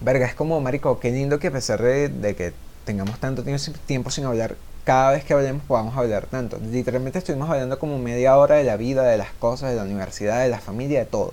verga, 0.00 0.26
es 0.26 0.34
como, 0.34 0.60
marico, 0.60 1.00
qué 1.00 1.10
lindo 1.10 1.38
que 1.38 1.46
a 1.46 1.50
pesar 1.50 1.80
de, 1.80 2.34
que 2.36 2.52
tengamos 2.84 3.18
tanto 3.20 3.42
tiempo 3.86 4.10
sin 4.10 4.26
hablar, 4.26 4.56
cada 4.84 5.12
vez 5.12 5.24
que 5.24 5.32
hablemos 5.32 5.62
podamos 5.64 5.96
hablar 5.96 6.26
tanto. 6.26 6.58
Literalmente 6.58 7.18
estuvimos 7.18 7.48
hablando 7.48 7.78
como 7.78 7.98
media 7.98 8.36
hora 8.36 8.56
de 8.56 8.64
la 8.64 8.76
vida, 8.76 9.04
de 9.04 9.16
las 9.16 9.32
cosas, 9.32 9.70
de 9.70 9.76
la 9.76 9.84
universidad, 9.84 10.42
de 10.42 10.50
la 10.50 10.58
familia, 10.58 10.98
de 10.98 11.06
todo. 11.06 11.32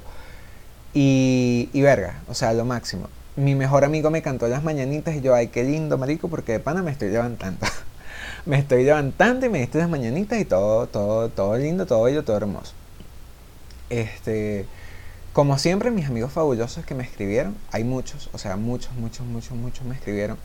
Y, 0.94 1.70
y 1.74 1.82
verga, 1.82 2.22
o 2.30 2.34
sea, 2.34 2.54
lo 2.54 2.64
máximo. 2.64 3.10
Mi 3.36 3.56
mejor 3.56 3.84
amigo 3.84 4.10
me 4.10 4.22
cantó 4.22 4.48
las 4.48 4.64
mañanitas 4.64 5.16
y 5.16 5.22
yo, 5.22 5.36
ay, 5.36 5.48
qué 5.48 5.66
lindo, 5.66 5.98
marico, 5.98 6.30
porque 6.30 6.54
de 6.54 6.60
pana 6.62 6.82
me 6.82 6.92
estoy 6.92 7.10
levantando. 7.10 7.68
me 8.46 8.58
estoy 8.58 8.84
levantando 8.84 9.46
y 9.46 9.50
me 9.50 9.60
diste 9.60 9.78
las 9.78 9.90
mañanitas 9.90 10.40
y 10.40 10.46
todo, 10.46 10.88
todo, 10.88 11.30
todo 11.30 11.58
lindo, 11.58 11.86
todo 11.86 12.04
bello, 12.04 12.24
todo 12.24 12.38
hermoso. 12.38 12.74
Este, 13.90 14.66
como 15.34 15.58
siempre, 15.58 15.92
mis 15.92 16.08
amigos 16.08 16.32
fabulosos 16.32 16.86
que 16.86 16.96
me 16.96 17.04
escribieron, 17.04 17.56
hay 17.72 17.84
muchos, 17.84 18.30
o 18.34 18.38
sea, 18.38 18.56
muchos, 18.56 18.94
muchos, 18.94 19.26
muchos, 19.26 19.58
muchos 19.58 19.86
me 19.86 19.96
escribieron. 19.96 20.38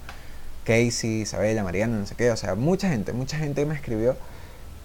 Casey, 0.65 1.23
Isabela, 1.23 1.63
Mariana, 1.63 1.99
no 1.99 2.07
sé 2.07 2.15
qué, 2.15 2.31
o 2.31 2.37
sea, 2.37 2.55
mucha 2.55 2.89
gente, 2.89 3.13
mucha 3.13 3.37
gente 3.37 3.67
me 3.67 3.75
escribió 3.75 4.17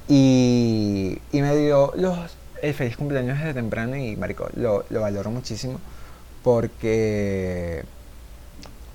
y, 0.10 1.20
y 1.32 1.42
me 1.42 1.56
dio 1.56 1.94
los, 1.96 2.36
el 2.62 2.74
feliz 2.74 2.98
cumpleaños 2.98 3.38
desde 3.38 3.54
temprano 3.54 3.96
y, 3.96 4.18
marico, 4.18 4.50
lo, 4.56 4.86
lo 4.89 5.01
valoro 5.01 5.32
muchísimo 5.32 5.80
porque, 6.44 7.84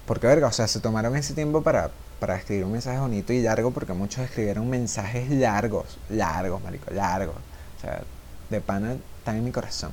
porque, 0.07 0.27
verga, 0.27 0.49
o 0.49 0.53
sea, 0.53 0.69
se 0.69 0.81
tomaron 0.81 1.17
ese 1.17 1.35
tiempo 1.35 1.63
para, 1.63 1.91
para 2.25 2.39
escribir 2.39 2.65
un 2.65 2.73
mensaje 2.73 2.99
bonito 2.99 3.35
y 3.35 3.43
largo, 3.43 3.71
porque 3.71 3.93
muchos 3.93 4.25
escribieron 4.25 4.71
mensajes 4.71 5.29
largos, 5.29 5.99
largos, 6.09 6.63
marico, 6.63 6.91
largos. 6.91 7.37
O 7.37 7.81
sea, 7.83 8.01
de 8.49 8.61
pana 8.63 8.97
están 9.19 9.37
en 9.37 9.45
mi 9.45 9.51
corazón. 9.51 9.93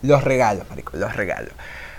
Los 0.00 0.24
regalos, 0.24 0.66
marico, 0.70 0.96
los 0.96 1.14
regalos. 1.14 1.52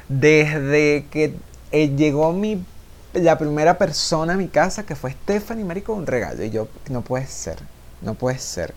Desde 0.10 1.06
que 1.12 1.36
eh, 1.72 1.96
llegó 1.96 2.34
mi 2.34 2.66
la 3.14 3.38
primera 3.38 3.78
persona 3.78 4.34
a 4.34 4.38
mi 4.38 4.48
casa, 4.48 4.88
que 4.88 4.96
fue 4.96 5.12
Stephanie, 5.12 5.64
marico, 5.64 5.94
un 5.94 6.08
regalo. 6.08 6.44
Y 6.44 6.50
yo, 6.50 6.68
no 6.90 7.04
puede 7.04 7.28
ser, 7.28 7.60
no 8.02 8.16
puede 8.16 8.40
ser. 8.40 8.74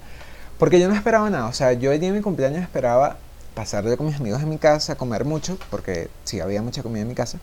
Porque 0.59 0.79
yo 0.79 0.91
no 0.91 0.95
esperaba 0.95 1.31
nada. 1.31 1.47
O 1.47 1.55
sea, 1.55 1.73
yo 1.73 1.91
el 1.91 2.01
día 2.01 2.11
de 2.11 2.19
mi 2.19 2.23
cumpleaños 2.23 2.61
esperaba 2.61 3.17
pasarle 3.55 3.97
con 3.97 4.05
mis 4.05 4.17
amigos 4.17 4.43
en 4.43 4.51
mi 4.51 4.59
casa, 4.59 4.95
comer 4.97 5.25
mucho, 5.25 5.59
porque 5.71 6.11
sí, 6.25 6.39
había 6.39 6.61
mucha 6.61 6.83
comida 6.83 7.01
en 7.01 7.09
mi 7.09 7.15
casa. 7.15 7.39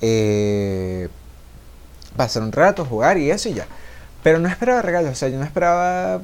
Eh, 0.00 1.08
pasar 2.16 2.42
un 2.42 2.52
rato, 2.52 2.84
jugar 2.84 3.18
y 3.18 3.30
eso 3.30 3.48
y 3.48 3.54
ya. 3.54 3.66
Pero 4.22 4.38
no 4.38 4.48
esperaba 4.48 4.82
regalos, 4.82 5.12
o 5.12 5.14
sea, 5.14 5.28
yo 5.28 5.38
no 5.38 5.44
esperaba 5.44 6.22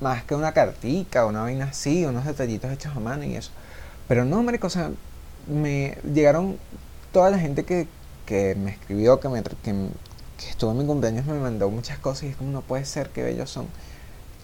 más 0.00 0.24
que 0.24 0.34
una 0.34 0.52
cartica, 0.52 1.24
una 1.26 1.42
vaina 1.42 1.66
así, 1.66 2.04
unos 2.04 2.24
detallitos 2.24 2.70
hechos 2.70 2.94
a 2.94 3.00
mano 3.00 3.24
y 3.24 3.36
eso. 3.36 3.50
Pero 4.08 4.24
no, 4.24 4.42
marico, 4.42 4.66
o 4.66 4.70
sea, 4.70 4.90
me 5.46 5.96
llegaron 6.12 6.58
toda 7.12 7.30
la 7.30 7.38
gente 7.38 7.64
que, 7.64 7.88
que 8.26 8.54
me 8.56 8.72
escribió, 8.72 9.20
que, 9.20 9.28
me, 9.28 9.42
que, 9.42 9.90
estuvo 10.48 10.70
en 10.72 10.78
mi 10.78 10.86
cumpleaños, 10.86 11.26
me 11.26 11.38
mandó 11.38 11.70
muchas 11.70 11.98
cosas 11.98 12.24
y 12.24 12.26
es 12.28 12.36
como 12.36 12.50
no 12.50 12.60
puede 12.60 12.84
ser, 12.84 13.10
que 13.10 13.22
bellos 13.22 13.50
son. 13.50 13.66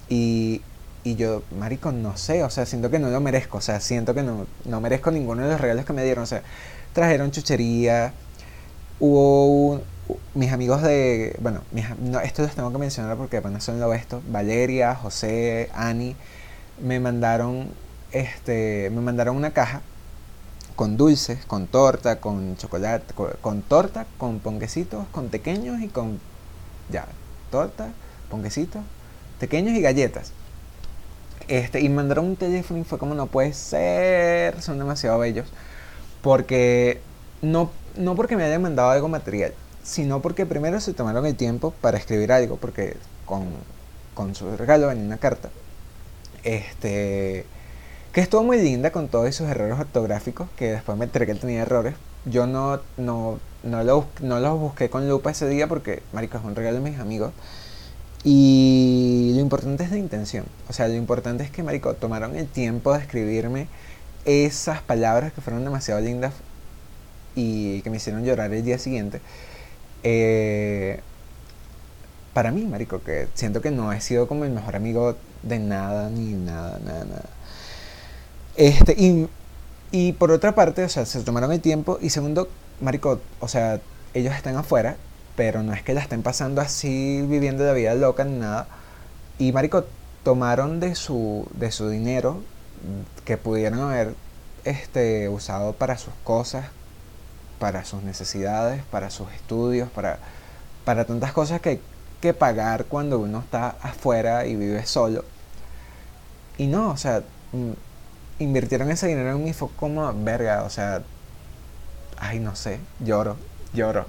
Y, 0.09 0.63
y 1.05 1.17
yo, 1.17 1.43
marico, 1.59 1.93
no 1.93 2.17
sé, 2.17 2.43
o 2.45 2.51
sea, 2.51 2.67
siento 2.67 2.91
que 2.91 2.99
no 2.99 3.11
lo 3.11 3.21
merezco, 3.21 3.59
o 3.59 3.61
sea, 3.61 3.81
siento 3.81 4.15
que 4.15 4.23
no, 4.23 4.47
no 4.65 4.81
merezco 4.81 5.11
ninguno 5.11 5.43
de 5.43 5.51
los 5.51 5.61
regalos 5.61 5.85
que 5.85 5.93
me 5.93 6.05
dieron, 6.05 6.25
o 6.25 6.27
sea, 6.27 6.43
trajeron 6.93 7.31
chuchería, 7.31 8.15
hubo 9.01 9.83
mis 10.35 10.53
amigos 10.53 10.83
de, 10.83 11.37
bueno, 11.41 11.61
mis, 11.73 11.89
no, 11.99 12.21
esto 12.21 12.43
los 12.43 12.55
tengo 12.55 12.73
que 12.73 12.79
mencionar 12.79 13.17
porque 13.17 13.41
no 13.41 13.61
son 13.61 13.81
lo 13.81 13.93
esto, 13.95 14.23
Valeria, 14.29 14.95
José, 14.95 15.71
Ani, 15.75 16.17
me 16.81 17.01
mandaron, 17.01 17.69
este, 18.13 18.91
me 18.91 19.01
mandaron 19.01 19.37
una 19.37 19.53
caja 19.53 19.83
con 20.77 20.97
dulces, 20.97 21.45
con 21.47 21.67
torta, 21.67 22.21
con 22.21 22.57
chocolate, 22.57 23.15
con, 23.41 23.63
torta, 23.63 24.07
con 24.19 24.41
ponquecitos, 24.41 25.07
con 25.13 25.29
pequeños 25.29 25.81
y 25.81 25.89
con, 25.89 26.19
ya, 26.91 27.07
torta, 27.51 27.91
ponquecitos, 28.31 28.83
pequeños 29.39 29.75
y 29.77 29.81
galletas. 29.81 30.33
Este, 31.49 31.81
y 31.81 31.89
mandaron 31.89 32.27
un 32.27 32.37
teléfono 32.37 32.81
y 32.81 32.85
fue 32.85 32.99
como 32.99 33.15
no 33.15 33.27
puede 33.27 33.53
ser, 33.53 34.61
son 34.63 34.79
demasiado 34.79 35.19
bellos. 35.19 35.49
Porque 36.23 37.01
no, 37.43 37.71
no 37.97 38.15
porque 38.15 38.37
me 38.37 38.45
hayan 38.45 38.63
mandado 38.63 38.91
algo 38.91 39.09
material, 39.09 39.53
sino 39.83 40.23
porque 40.23 40.47
primero 40.47 40.81
se 40.81 40.95
tomaron 40.95 41.27
el 41.27 41.37
tiempo 41.37 41.73
para 41.81 41.99
escribir 41.99 42.33
algo, 42.33 42.57
porque 42.57 42.97
con, 43.27 43.47
con 44.15 44.35
su 44.35 44.57
regalo 44.57 44.89
venía 44.89 45.05
una 45.05 45.19
carta. 45.19 45.51
Este, 46.45 47.45
que 48.13 48.21
estuvo 48.21 48.43
muy 48.43 48.61
linda 48.61 48.93
con 48.93 49.09
todos 49.09 49.27
esos 49.27 49.49
errores 49.49 49.79
ortográficos, 49.79 50.49
que 50.57 50.73
después 50.73 50.99
me 50.99 51.05
enteré 51.05 51.27
que 51.27 51.33
él 51.33 51.41
tenía 51.41 51.63
errores. 51.63 51.95
Yo 52.25 52.47
no, 52.47 52.81
no, 52.97 53.41
no, 53.63 54.07
no 54.21 54.41
los 54.41 54.59
busqué 54.61 54.91
con 54.91 55.09
lupa 55.09 55.31
ese 55.31 55.49
día 55.49 55.67
porque, 55.67 56.03
marico, 56.13 56.39
es 56.39 56.45
un 56.45 56.55
regalo 56.55 56.81
de 56.81 56.91
mis 56.91 57.01
amigos. 57.01 57.33
Y 58.25 59.33
lo 59.35 59.41
importante 59.41 59.83
es 59.83 59.91
la 59.91 59.97
intención. 59.99 60.45
O 60.69 60.73
sea, 60.73 60.87
lo 60.89 60.95
importante 60.95 61.43
es 61.43 61.51
que, 61.51 61.63
marico, 61.63 61.95
tomaron 61.95 62.37
el 62.37 62.47
tiempo 62.47 62.93
de 62.93 63.01
escribirme 63.01 63.67
esas 64.25 64.81
palabras 64.83 65.33
que 65.33 65.41
fueron 65.41 65.65
demasiado 65.65 66.01
lindas 66.01 66.33
y 67.35 67.81
que 67.83 67.91
me 67.91 67.97
hicieron 67.97 68.25
llorar 68.25 68.53
el 68.53 68.63
día 68.63 68.79
siguiente. 68.79 69.21
Eh, 70.03 71.01
para 72.35 72.51
mí, 72.51 72.65
marico, 72.65 73.03
que 73.03 73.29
siento 73.35 73.61
que 73.61 73.71
no 73.71 73.93
he 73.93 74.01
sido 74.01 74.27
como 74.27 74.45
el 74.45 74.51
mejor 74.51 74.77
amigo 74.77 75.17
de 75.43 75.59
nada, 75.59 76.09
ni 76.11 76.33
nada, 76.33 76.79
nada, 76.85 77.05
nada. 77.05 77.25
Este, 78.57 78.93
y, 78.93 79.29
y 79.91 80.13
por 80.13 80.31
otra 80.31 80.55
parte, 80.55 80.85
o 80.85 80.89
sea, 80.89 81.05
se 81.07 81.21
tomaron 81.23 81.53
el 81.53 81.61
tiempo. 81.61 81.99
Y 82.01 82.11
segundo, 82.11 82.49
marico, 82.81 83.21
o 83.41 83.49
sea, 83.49 83.81
ellos 84.15 84.35
están 84.35 84.57
afuera, 84.57 84.97
pero 85.37 85.63
no 85.63 85.73
es 85.73 85.83
que 85.83 85.95
la 85.95 86.01
estén 86.01 86.23
pasando 86.23 86.61
así, 86.61 87.23
viviendo 87.23 87.65
la 87.65 87.73
vida 87.73 87.95
loca 87.95 88.25
ni 88.25 88.39
nada. 88.39 88.67
Y 89.39 89.53
marico, 89.53 89.85
tomaron 90.23 90.81
de 90.81 90.95
su, 90.95 91.47
de 91.55 91.71
su 91.73 91.89
dinero 91.89 92.41
que 93.25 93.37
pudieron 93.37 93.81
haber 93.81 94.15
este, 94.65 95.29
usado 95.29 95.73
para 95.73 95.99
sus 95.99 96.15
cosas, 96.25 96.67
para 97.63 97.85
sus 97.85 98.03
necesidades, 98.03 98.83
para 98.91 99.09
sus 99.09 99.31
estudios, 99.31 99.89
para, 99.89 100.19
para 100.85 101.05
tantas 101.05 101.33
cosas 101.33 101.61
que 101.61 101.69
hay 101.69 101.81
que 102.21 102.35
pagar 102.35 102.87
cuando 102.87 103.21
uno 103.21 103.39
está 103.39 103.77
afuera 103.81 104.47
y 104.47 104.57
vive 104.57 104.85
solo. 104.85 105.25
Y 106.59 106.67
no, 106.67 106.91
o 106.91 106.97
sea, 106.97 107.23
mm, 107.53 108.43
invirtieron 108.43 108.91
ese 108.91 109.07
dinero 109.07 109.31
en 109.31 109.45
mí 109.45 109.53
fue 109.53 109.69
como 109.77 110.13
verga, 110.25 110.65
o 110.65 110.71
sea, 110.71 111.05
ay, 112.19 112.41
no 112.41 112.57
sé, 112.57 112.81
lloro, 112.99 113.37
lloro. 113.73 114.07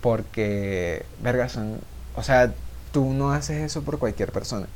Porque, 0.00 1.04
verga, 1.20 1.48
son, 1.48 1.80
o 2.14 2.22
sea, 2.22 2.54
tú 2.92 3.12
no 3.12 3.32
haces 3.32 3.56
eso 3.56 3.82
por 3.82 3.98
cualquier 3.98 4.30
persona. 4.30 4.68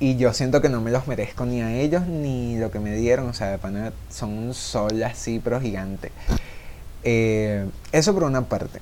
Y 0.00 0.16
yo 0.16 0.32
siento 0.32 0.60
que 0.60 0.68
no 0.68 0.80
me 0.80 0.92
los 0.92 1.08
merezco 1.08 1.44
ni 1.44 1.60
a 1.60 1.74
ellos 1.74 2.06
ni 2.06 2.56
lo 2.56 2.70
que 2.70 2.78
me 2.78 2.94
dieron. 2.94 3.28
O 3.28 3.32
sea, 3.32 3.48
de 3.48 3.58
pana 3.58 3.92
son 4.10 4.30
un 4.30 4.54
sol 4.54 5.02
así, 5.02 5.40
pero 5.42 5.60
gigante. 5.60 6.12
Eh, 7.02 7.68
eso 7.92 8.14
por 8.14 8.24
una 8.24 8.42
parte. 8.42 8.80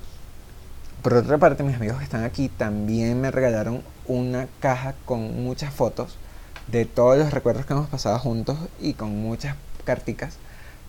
Por 1.01 1.13
otra 1.13 1.37
parte, 1.37 1.63
mis 1.63 1.75
amigos 1.75 1.97
que 1.97 2.03
están 2.03 2.23
aquí 2.23 2.49
también 2.49 3.19
me 3.19 3.31
regalaron 3.31 3.81
una 4.05 4.47
caja 4.59 4.93
con 5.05 5.43
muchas 5.43 5.73
fotos 5.73 6.17
de 6.67 6.85
todos 6.85 7.17
los 7.17 7.31
recuerdos 7.31 7.65
que 7.65 7.73
hemos 7.73 7.89
pasado 7.89 8.19
juntos 8.19 8.57
y 8.79 8.93
con 8.93 9.21
muchas 9.21 9.55
carticas 9.85 10.37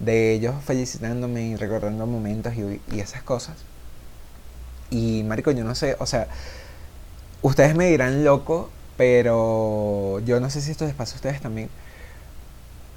de 0.01 0.33
ellos 0.33 0.55
felicitándome 0.65 1.43
y 1.49 1.57
recordando 1.57 2.07
momentos 2.07 2.55
y, 2.55 2.81
y 2.93 3.01
esas 3.01 3.23
cosas. 3.23 3.57
Y 4.91 5.23
Marico, 5.25 5.51
yo 5.53 5.65
no 5.65 5.75
sé, 5.75 5.97
o 6.01 6.07
sea, 6.07 6.29
ustedes 7.43 7.75
me 7.77 7.87
dirán 7.87 8.25
loco 8.25 8.71
pero 8.99 10.21
yo 10.27 10.41
no 10.41 10.51
sé 10.51 10.61
si 10.61 10.73
esto 10.73 10.85
les 10.85 10.95
pasa 10.95 11.15
a 11.15 11.17
ustedes 11.17 11.41
también. 11.41 11.71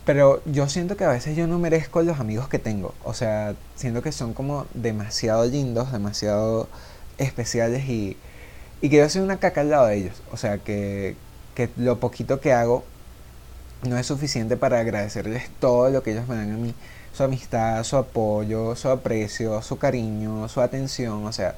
Pero 0.06 0.42
yo 0.46 0.68
siento 0.68 0.98
que 0.98 1.06
a 1.06 1.10
veces 1.10 1.38
yo 1.38 1.48
no 1.48 1.60
merezco 1.60 2.02
los 2.02 2.20
amigos 2.20 2.50
que 2.50 2.60
tengo. 2.60 2.96
O 3.04 3.14
sea, 3.14 3.56
siento 3.76 4.02
que 4.02 4.12
son 4.12 4.34
como 4.34 4.66
demasiado 4.74 5.46
lindos, 5.46 5.92
demasiado 5.92 6.68
especiales 7.20 7.88
y, 7.88 8.18
y 8.82 8.90
que 8.90 8.98
yo 8.98 9.10
soy 9.10 9.22
una 9.22 9.38
caca 9.38 9.62
al 9.62 9.70
lado 9.70 9.88
de 9.88 9.98
ellos. 9.98 10.22
O 10.32 10.38
sea, 10.38 10.58
que, 10.58 11.16
que 11.56 11.70
lo 11.78 12.00
poquito 12.00 12.40
que 12.42 12.52
hago 12.52 12.84
no 13.84 13.98
es 13.98 14.08
suficiente 14.08 14.58
para 14.58 14.80
agradecerles 14.80 15.50
todo 15.60 15.90
lo 15.92 16.04
que 16.04 16.12
ellos 16.14 16.28
me 16.28 16.36
dan 16.36 16.52
a 16.52 16.58
mí. 16.58 16.74
Su 17.14 17.24
amistad, 17.24 17.84
su 17.84 17.98
apoyo, 17.98 18.76
su 18.76 18.90
aprecio, 18.90 19.62
su 19.62 19.78
cariño, 19.78 20.48
su 20.50 20.62
atención. 20.62 21.26
O 21.28 21.34
sea, 21.34 21.56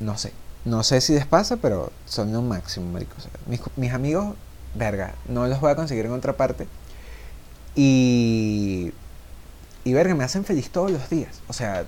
no 0.00 0.18
sé. 0.18 0.32
No 0.68 0.82
sé 0.82 1.00
si 1.00 1.14
les 1.14 1.24
pasa, 1.24 1.56
pero 1.56 1.90
son 2.04 2.30
lo 2.30 2.42
máximo, 2.42 2.92
marico. 2.92 3.14
mis, 3.76 3.92
amigos, 3.92 4.34
verga, 4.74 5.14
no 5.26 5.46
los 5.46 5.60
voy 5.60 5.70
a 5.70 5.76
conseguir 5.76 6.04
en 6.04 6.12
otra 6.12 6.36
parte. 6.36 6.66
Y, 7.74 8.92
y 9.84 9.92
verga, 9.94 10.14
me 10.14 10.24
hacen 10.24 10.44
feliz 10.44 10.68
todos 10.68 10.90
los 10.90 11.08
días. 11.08 11.40
O 11.48 11.54
sea, 11.54 11.86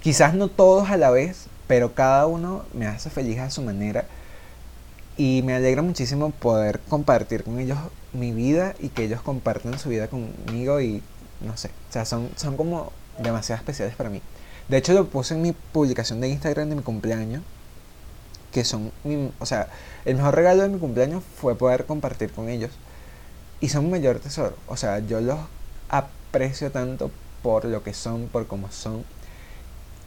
quizás 0.00 0.34
no 0.34 0.46
todos 0.46 0.90
a 0.90 0.96
la 0.96 1.10
vez, 1.10 1.46
pero 1.66 1.94
cada 1.94 2.28
uno 2.28 2.64
me 2.74 2.86
hace 2.86 3.10
feliz 3.10 3.40
a 3.40 3.50
su 3.50 3.60
manera. 3.60 4.04
Y 5.16 5.42
me 5.44 5.54
alegra 5.54 5.82
muchísimo 5.82 6.30
poder 6.30 6.78
compartir 6.88 7.42
con 7.42 7.58
ellos 7.58 7.78
mi 8.12 8.30
vida 8.30 8.76
y 8.78 8.90
que 8.90 9.04
ellos 9.04 9.20
compartan 9.20 9.80
su 9.80 9.88
vida 9.88 10.06
conmigo 10.06 10.80
y 10.80 11.02
no 11.40 11.56
sé, 11.56 11.68
o 11.90 11.92
sea, 11.92 12.04
son, 12.04 12.30
son 12.36 12.56
como 12.56 12.92
demasiado 13.18 13.58
especiales 13.58 13.96
para 13.96 14.10
mí. 14.10 14.22
De 14.68 14.76
hecho, 14.76 14.92
lo 14.92 15.08
puse 15.08 15.34
en 15.34 15.42
mi 15.42 15.52
publicación 15.52 16.20
de 16.20 16.28
Instagram 16.28 16.68
de 16.68 16.76
mi 16.76 16.82
cumpleaños 16.82 17.42
que 18.52 18.64
son, 18.64 18.92
o 19.40 19.46
sea, 19.46 19.68
el 20.04 20.16
mejor 20.16 20.34
regalo 20.34 20.62
de 20.62 20.68
mi 20.68 20.78
cumpleaños 20.78 21.24
fue 21.40 21.56
poder 21.56 21.86
compartir 21.86 22.30
con 22.32 22.48
ellos. 22.48 22.70
Y 23.60 23.68
son 23.70 23.86
un 23.86 23.92
mayor 23.92 24.18
tesoro. 24.20 24.56
O 24.68 24.76
sea, 24.76 24.98
yo 25.00 25.20
los 25.20 25.38
aprecio 25.88 26.70
tanto 26.70 27.10
por 27.42 27.64
lo 27.64 27.82
que 27.82 27.94
son, 27.94 28.28
por 28.28 28.46
cómo 28.46 28.70
son. 28.70 29.04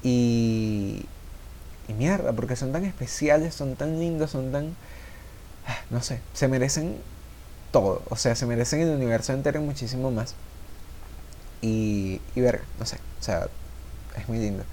Y, 0.04 1.06
y 1.88 1.94
mierda, 1.94 2.34
porque 2.34 2.56
son 2.56 2.72
tan 2.72 2.86
especiales, 2.86 3.56
son 3.56 3.76
tan 3.76 4.00
lindos, 4.00 4.32
son 4.32 4.52
tan... 4.52 4.76
Ah, 5.68 5.78
no 5.90 6.02
sé, 6.04 6.22
se 6.34 6.48
merecen 6.48 6.98
todo. 7.72 8.04
O 8.10 8.16
sea, 8.16 8.36
se 8.36 8.46
merecen 8.46 8.82
el 8.82 8.90
universo 8.90 9.34
entero 9.34 9.60
y 9.62 9.64
muchísimo 9.64 10.12
más. 10.12 10.36
Y, 11.62 12.22
y 12.36 12.42
verga, 12.42 12.64
no 12.80 12.86
sé. 12.86 12.98
O 13.20 13.24
sea, 13.24 13.48
es 14.18 14.30
muy 14.30 14.38
lindo. 14.38 14.64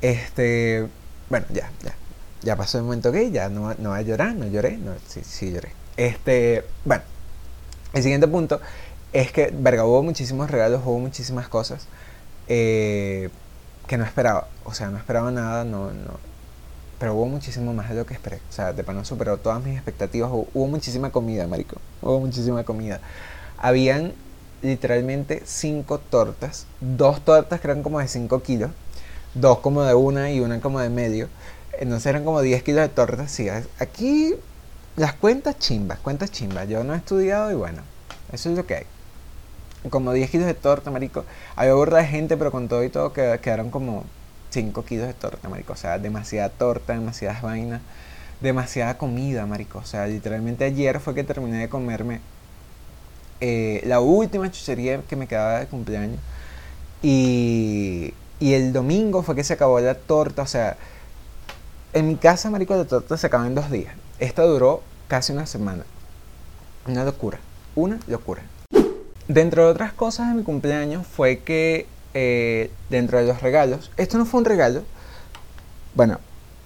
Este, 0.00 0.88
bueno, 1.30 1.46
ya, 1.52 1.70
ya 1.84 1.94
ya 2.42 2.56
pasó 2.56 2.78
el 2.78 2.84
momento 2.84 3.12
gay, 3.12 3.30
ya 3.30 3.48
no, 3.48 3.74
no 3.74 3.90
va 3.90 3.98
a 3.98 4.02
llorar, 4.02 4.34
no 4.34 4.46
lloré, 4.46 4.76
no, 4.76 4.92
sí, 5.06 5.22
sí 5.24 5.52
lloré. 5.52 5.72
Este, 5.96 6.64
bueno, 6.84 7.02
el 7.92 8.02
siguiente 8.02 8.26
punto 8.28 8.60
es 9.12 9.32
que, 9.32 9.52
verga, 9.52 9.84
hubo 9.84 10.02
muchísimos 10.02 10.50
regalos, 10.50 10.80
hubo 10.84 10.98
muchísimas 10.98 11.48
cosas 11.48 11.86
eh, 12.48 13.28
que 13.86 13.98
no 13.98 14.04
esperaba. 14.04 14.48
O 14.64 14.72
sea, 14.72 14.88
no 14.88 14.98
esperaba 14.98 15.30
nada, 15.30 15.64
no, 15.64 15.92
no. 15.92 16.18
Pero 16.98 17.14
hubo 17.14 17.26
muchísimo 17.26 17.74
más 17.74 17.90
de 17.90 17.96
lo 17.96 18.06
que 18.06 18.14
esperé. 18.14 18.36
O 18.48 18.52
sea, 18.52 18.72
de 18.72 18.84
pano 18.84 19.04
superó 19.04 19.36
todas 19.36 19.62
mis 19.62 19.74
expectativas. 19.74 20.30
Hubo, 20.32 20.66
muchísima 20.66 21.10
comida, 21.10 21.46
marico. 21.46 21.76
Hubo 22.00 22.20
muchísima 22.20 22.64
comida. 22.64 23.00
Habían 23.58 24.12
literalmente 24.62 25.42
cinco 25.44 25.98
tortas. 25.98 26.66
Dos 26.80 27.22
tortas 27.24 27.60
que 27.60 27.66
eran 27.66 27.82
como 27.82 27.98
de 27.98 28.08
5 28.08 28.42
kilos. 28.42 28.70
Dos 29.34 29.58
como 29.58 29.82
de 29.82 29.94
una 29.94 30.30
y 30.30 30.40
una 30.40 30.60
como 30.60 30.80
de 30.80 30.90
medio. 30.90 31.28
Entonces 31.78 32.06
eran 32.06 32.24
como 32.24 32.40
10 32.40 32.62
kilos 32.62 32.82
de 32.82 32.88
tortas. 32.88 33.30
Sí, 33.30 33.48
aquí 33.78 34.34
las 34.96 35.14
cuentas 35.14 35.58
chimbas, 35.58 35.98
cuentas 35.98 36.30
chimbas. 36.30 36.68
Yo 36.68 36.84
no 36.84 36.94
he 36.94 36.96
estudiado 36.98 37.50
y 37.50 37.54
bueno, 37.54 37.82
eso 38.32 38.50
es 38.50 38.56
lo 38.56 38.66
que 38.66 38.76
hay. 38.76 38.86
Como 39.90 40.12
10 40.12 40.30
kilos 40.30 40.46
de 40.46 40.54
torta, 40.54 40.90
marico. 40.90 41.24
Había 41.56 41.74
burda 41.74 41.98
de 41.98 42.06
gente, 42.06 42.36
pero 42.36 42.52
con 42.52 42.68
todo 42.68 42.84
y 42.84 42.88
todo 42.88 43.12
quedaron 43.12 43.70
como 43.70 44.04
5 44.50 44.84
kilos 44.84 45.06
de 45.06 45.14
torta, 45.14 45.48
marico. 45.48 45.72
O 45.72 45.76
sea, 45.76 45.98
demasiada 45.98 46.50
torta, 46.50 46.92
demasiadas 46.92 47.42
vainas, 47.42 47.80
demasiada 48.40 48.98
comida, 48.98 49.46
marico. 49.46 49.78
O 49.78 49.84
sea, 49.84 50.06
literalmente 50.06 50.64
ayer 50.64 51.00
fue 51.00 51.14
que 51.14 51.24
terminé 51.24 51.58
de 51.58 51.68
comerme 51.68 52.20
eh, 53.40 53.82
la 53.86 54.00
última 54.00 54.50
chuchería 54.50 55.00
que 55.02 55.16
me 55.16 55.26
quedaba 55.26 55.60
de 55.60 55.66
cumpleaños. 55.66 56.18
Y, 57.02 58.14
y 58.38 58.52
el 58.54 58.72
domingo 58.72 59.22
fue 59.24 59.34
que 59.34 59.42
se 59.44 59.54
acabó 59.54 59.80
la 59.80 59.94
torta. 59.94 60.42
O 60.42 60.46
sea, 60.46 60.76
en 61.92 62.08
mi 62.08 62.16
casa, 62.16 62.50
marico, 62.50 62.74
la 62.74 62.84
torta 62.84 63.16
se 63.16 63.26
acabó 63.26 63.44
en 63.44 63.54
dos 63.54 63.70
días. 63.70 63.94
Esta 64.18 64.42
duró 64.42 64.82
casi 65.08 65.32
una 65.32 65.46
semana. 65.46 65.84
Una 66.86 67.04
locura. 67.04 67.38
Una 67.74 67.98
locura. 68.06 68.42
Dentro 69.28 69.64
de 69.64 69.70
otras 69.70 69.92
cosas 69.92 70.28
de 70.28 70.34
mi 70.34 70.42
cumpleaños 70.42 71.06
fue 71.06 71.40
que 71.40 71.86
eh, 72.14 72.70
dentro 72.90 73.18
de 73.18 73.26
los 73.26 73.40
regalos, 73.40 73.90
esto 73.96 74.18
no 74.18 74.26
fue 74.26 74.40
un 74.40 74.44
regalo, 74.44 74.82
bueno, 75.94 76.18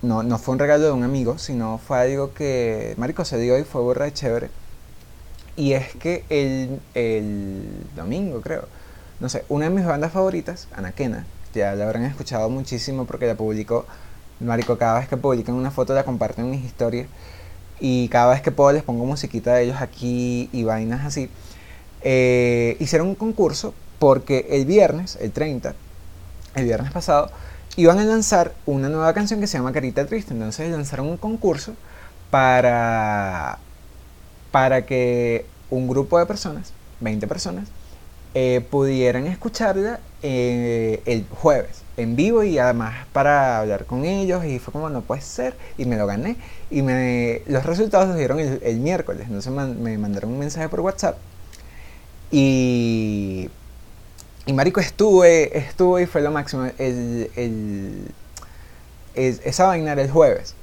no, 0.03 0.23
no 0.23 0.39
fue 0.39 0.53
un 0.55 0.59
regalo 0.59 0.85
de 0.85 0.93
un 0.93 1.05
amigo, 1.05 1.39
sino 1.39 1.79
fue 1.79 1.99
algo 1.99 2.33
que 2.33 2.95
Marico 2.97 3.25
se 3.25 3.39
dio 3.39 3.59
y 3.59 3.65
fue 3.65 3.83
burra 3.83 4.07
de 4.07 4.13
chévere. 4.13 4.51
Y 5.57 5.73
es 5.73 5.95
que 5.97 6.25
el, 6.29 6.81
el 6.95 7.69
domingo, 7.95 8.41
creo, 8.41 8.69
no 9.21 9.29
sé, 9.29 9.45
una 9.49 9.69
de 9.69 9.71
mis 9.71 9.87
bandas 9.87 10.13
favoritas, 10.13 10.69
Anaquena, 10.75 11.27
ya 11.55 11.75
la 11.75 11.85
habrán 11.85 12.05
escuchado 12.05 12.49
muchísimo 12.51 13.07
porque 13.07 13.27
la 13.27 13.35
publicó, 13.35 13.87
Marico, 14.41 14.77
cada 14.79 14.99
vez 14.99 15.09
que 15.09 15.17
publican 15.17 15.55
una 15.55 15.71
foto 15.71 15.95
la 15.95 16.05
comparten 16.05 16.47
en 16.47 16.51
mis 16.53 16.65
historias. 16.65 17.09
Y 17.81 18.09
cada 18.09 18.33
vez 18.33 18.43
que 18.43 18.51
puedo 18.51 18.73
les 18.73 18.83
pongo 18.83 19.05
musiquita 19.05 19.55
de 19.55 19.65
ellos 19.65 19.81
aquí 19.81 20.49
y 20.53 20.65
vainas 20.65 21.05
así. 21.05 21.31
Eh, 22.03 22.77
hicieron 22.81 23.09
un 23.09 23.15
concurso 23.15 23.75
porque 23.99 24.47
el 24.51 24.67
viernes, 24.67 25.19
el 25.21 25.33
30, 25.33 25.75
el 26.55 26.65
viernes 26.65 26.93
pasado, 26.93 27.31
iban 27.77 27.99
a 27.99 28.05
lanzar 28.05 28.55
una 28.65 28.89
nueva 28.89 29.13
canción 29.13 29.41
que 29.41 29.47
se 29.47 29.59
llama 29.59 29.73
Carita 29.73 30.07
Triste. 30.07 30.33
Entonces 30.33 30.71
lanzaron 30.71 31.07
un 31.07 31.17
concurso 31.17 31.75
para, 32.31 33.59
para 34.51 34.87
que 34.87 35.47
un 35.71 35.89
grupo 35.89 36.19
de 36.19 36.27
personas, 36.27 36.73
20 37.01 37.27
personas, 37.27 37.69
eh, 38.35 38.65
pudieran 38.71 39.27
escucharla 39.27 40.01
eh, 40.23 41.03
el 41.07 41.25
jueves 41.31 41.83
en 41.97 42.17
vivo 42.17 42.43
y 42.43 42.59
además 42.59 43.07
para 43.13 43.59
hablar 43.59 43.87
con 43.87 44.05
ellos 44.05 44.45
y 44.45 44.59
fue 44.59 44.73
como 44.73 44.91
no 44.91 45.01
puede 45.01 45.23
ser 45.23 45.55
y 45.79 45.87
me 45.87 45.97
lo 45.97 46.07
gané 46.07 46.37
y 46.71 46.83
me, 46.83 47.43
los 47.47 47.65
resultados 47.65 48.09
los 48.09 48.17
dieron 48.19 48.39
el, 48.39 48.77
miércoles 48.79 49.27
entonces 49.27 49.53
me 49.53 49.97
mandaron 49.97 50.33
un 50.33 50.39
mensaje 50.39 50.69
por 50.69 50.81
WhatsApp 50.81 51.17
y 52.31 53.49
y 54.47 54.53
marico, 54.53 54.79
estuve, 54.79 55.59
estuve 55.59 56.03
y 56.03 56.07
fue 56.07 56.23
lo 56.23 56.31
máximo. 56.31 56.71
El, 56.79 58.13
esa 59.15 59.67
vaina 59.67 59.93
era 59.93 60.03
el 60.03 60.11
jueves. 60.11 60.55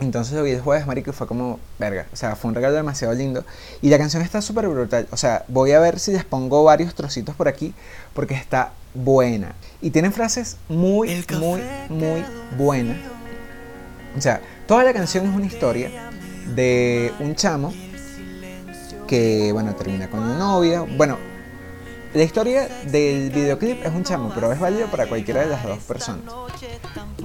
Entonces 0.00 0.34
lo 0.34 0.44
vi 0.44 0.52
el 0.52 0.60
jueves, 0.60 0.86
marico, 0.86 1.10
y 1.10 1.12
fue 1.12 1.26
como, 1.26 1.58
verga. 1.78 2.06
O 2.12 2.16
sea, 2.16 2.36
fue 2.36 2.50
un 2.50 2.54
regalo 2.54 2.74
demasiado 2.76 3.14
lindo. 3.14 3.44
Y 3.82 3.90
la 3.90 3.98
canción 3.98 4.22
está 4.22 4.40
súper 4.40 4.68
brutal. 4.68 5.08
O 5.10 5.16
sea, 5.16 5.44
voy 5.48 5.72
a 5.72 5.80
ver 5.80 5.98
si 5.98 6.12
les 6.12 6.24
pongo 6.24 6.62
varios 6.62 6.94
trocitos 6.94 7.34
por 7.34 7.48
aquí, 7.48 7.74
porque 8.14 8.34
está 8.34 8.72
buena. 8.94 9.54
Y 9.80 9.90
tiene 9.90 10.10
frases 10.10 10.56
muy, 10.68 11.24
muy, 11.38 11.62
muy 11.88 12.24
buenas. 12.56 12.96
O 14.16 14.20
sea, 14.20 14.40
toda 14.66 14.84
la 14.84 14.92
canción 14.92 15.26
es 15.26 15.34
una 15.34 15.46
historia 15.46 15.90
de 16.54 17.12
un 17.18 17.34
chamo 17.34 17.72
que, 19.06 19.50
bueno, 19.52 19.74
termina 19.74 20.08
con 20.08 20.20
una 20.20 20.38
novia. 20.38 20.82
Bueno, 20.82 21.18
la 22.18 22.24
historia 22.24 22.68
del 22.90 23.30
videoclip 23.30 23.86
es 23.86 23.94
un 23.94 24.02
chamo, 24.02 24.32
pero 24.34 24.52
es 24.52 24.58
válido 24.58 24.88
para 24.88 25.06
cualquiera 25.06 25.42
de 25.42 25.46
las 25.46 25.62
dos 25.62 25.78
personas. 25.78 26.24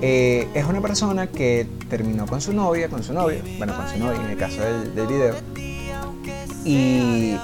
Eh, 0.02 0.48
es 0.54 0.66
una 0.66 0.82
persona 0.82 1.26
que 1.26 1.68
terminó 1.90 2.28
con 2.28 2.40
su 2.40 2.54
novia, 2.54 2.90
con 2.90 3.02
su 3.02 3.12
novio, 3.12 3.42
bueno, 3.58 3.76
con 3.76 3.90
su 3.90 3.98
novia 3.98 4.22
en 4.22 4.30
el 4.30 4.38
caso 4.38 4.62
del, 4.62 5.08
video, 5.08 5.34
y, 6.64 7.40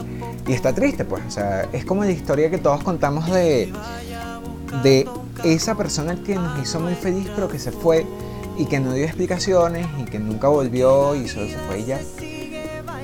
y, 0.48 0.54
está 0.54 0.74
triste, 0.74 1.06
pues. 1.06 1.24
O 1.28 1.32
sea, 1.32 1.68
es 1.74 1.86
como 1.86 2.04
la 2.04 2.12
historia 2.12 2.52
que 2.52 2.60
todos 2.60 2.84
contamos 2.84 3.26
de, 3.32 3.74
esa 5.44 5.74
persona 5.76 6.22
que 6.24 6.36
nos 6.36 6.62
hizo 6.62 6.80
muy 6.80 6.94
feliz, 6.94 7.32
pero 7.34 7.50
que 7.50 7.58
se 7.58 7.72
fue 7.72 8.06
y 8.60 8.66
que 8.68 8.80
no 8.80 8.94
dio 8.94 9.06
explicaciones 9.06 9.88
y 9.98 10.06
que 10.06 10.20
nunca 10.20 10.50
volvió 10.50 11.16
y 11.16 11.28
solo 11.28 11.48
se 11.48 11.58
fue 11.58 11.80
y 11.80 11.86
ya. 11.86 12.00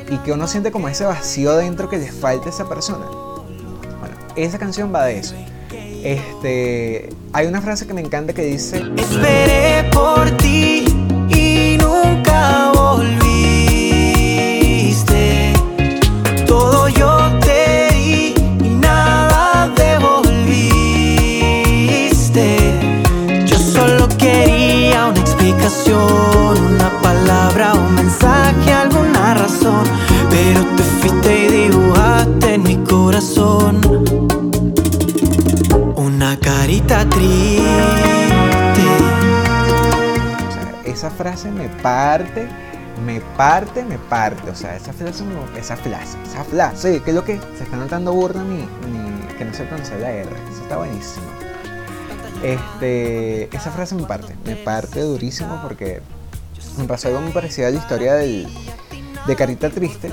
Y 0.08 0.20
que 0.20 0.34
uno 0.34 0.48
siente 0.48 0.72
como 0.72 0.88
ese 0.88 1.06
vacío 1.06 1.56
dentro 1.56 1.90
que 1.90 1.98
le 1.98 2.12
falta 2.12 2.46
a 2.46 2.50
esa 2.50 2.70
persona 2.70 3.25
esa 4.36 4.58
canción 4.58 4.94
va 4.94 5.06
de 5.06 5.20
eso. 5.20 5.36
Este, 6.04 7.10
hay 7.34 7.48
una 7.48 7.62
frase 7.62 7.88
que 7.88 7.94
me 7.94 8.02
encanta 8.02 8.34
que 8.34 8.44
dice: 8.44 8.84
Esperé 8.96 9.90
por 9.92 10.30
ti 10.38 10.75
carita 36.76 37.10
triste. 37.10 37.64
O 40.48 40.52
sea, 40.52 40.82
esa 40.84 41.10
frase 41.10 41.50
me 41.52 41.70
parte, 41.70 42.48
me 43.06 43.22
parte, 43.38 43.84
me 43.84 43.98
parte. 43.98 44.50
O 44.50 44.56
sea, 44.56 44.76
esa 44.76 44.92
frase, 44.92 45.24
esa 45.58 45.78
frase, 45.78 46.18
esa 46.26 46.44
frase, 46.44 47.02
que 47.02 47.12
es 47.12 47.16
lo 47.16 47.24
que 47.24 47.40
se 47.58 47.64
está 47.64 47.78
notando 47.78 48.12
burda 48.14 48.44
mi, 48.44 48.68
que 49.38 49.46
no 49.46 49.54
se 49.54 49.64
pronuncia 49.64 49.98
la 49.98 50.12
R. 50.12 50.30
Eso 50.52 50.62
está 50.64 50.78
buenísimo. 50.78 51.26
Este, 52.44 53.56
esa 53.56 53.72
frase 53.72 53.96
me 53.96 54.04
parte, 54.04 54.36
me 54.46 54.56
parte 54.56 55.00
durísimo 55.00 55.60
porque 55.62 56.02
me 56.78 56.84
pasó 56.84 57.08
algo 57.08 57.22
muy 57.22 57.32
parecido 57.32 57.70
a 57.70 57.72
la 57.72 57.78
historia 57.78 58.16
del, 58.16 58.48
de 59.26 59.36
Carita 59.36 59.70
Triste 59.70 60.12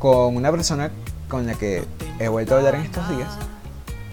con 0.00 0.36
una 0.36 0.50
persona 0.50 0.90
con 1.28 1.46
la 1.46 1.54
que 1.54 1.84
he 2.18 2.28
vuelto 2.28 2.54
a 2.54 2.58
hablar 2.58 2.74
en 2.74 2.82
estos 2.82 3.08
días 3.08 3.38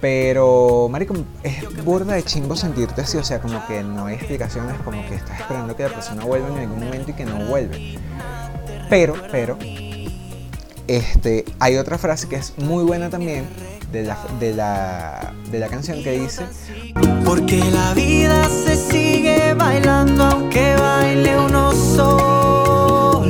pero, 0.03 0.89
marico, 0.91 1.15
es 1.43 1.85
burda 1.85 2.15
de 2.15 2.23
chimbo 2.23 2.57
sentirte 2.57 2.99
así, 2.99 3.15
o 3.15 3.23
sea, 3.23 3.39
como 3.39 3.65
que 3.65 3.81
no 3.83 4.07
hay 4.07 4.15
explicaciones, 4.15 4.75
como 4.83 5.01
que 5.07 5.15
estás 5.15 5.39
esperando 5.39 5.77
que 5.77 5.83
la 5.83 5.93
persona 5.93 6.25
vuelva 6.25 6.49
en 6.49 6.57
algún 6.57 6.83
momento 6.83 7.11
y 7.11 7.13
que 7.13 7.23
no 7.23 7.45
vuelve. 7.45 7.97
Pero, 8.89 9.15
pero, 9.31 9.57
este, 10.89 11.45
hay 11.57 11.77
otra 11.77 11.97
frase 11.97 12.27
que 12.27 12.35
es 12.35 12.53
muy 12.57 12.83
buena 12.83 13.09
también 13.09 13.45
de 13.93 14.03
la, 14.03 14.17
de 14.41 14.53
la, 14.53 15.33
de 15.49 15.59
la 15.59 15.69
canción 15.69 16.03
que 16.03 16.19
dice 16.19 16.43
Porque 17.23 17.59
la 17.71 17.93
vida 17.93 18.49
se 18.49 18.75
sigue 18.75 19.53
bailando 19.53 20.25
aunque 20.25 20.75
baile 20.75 21.39
uno 21.39 21.71
solo. 21.71 23.23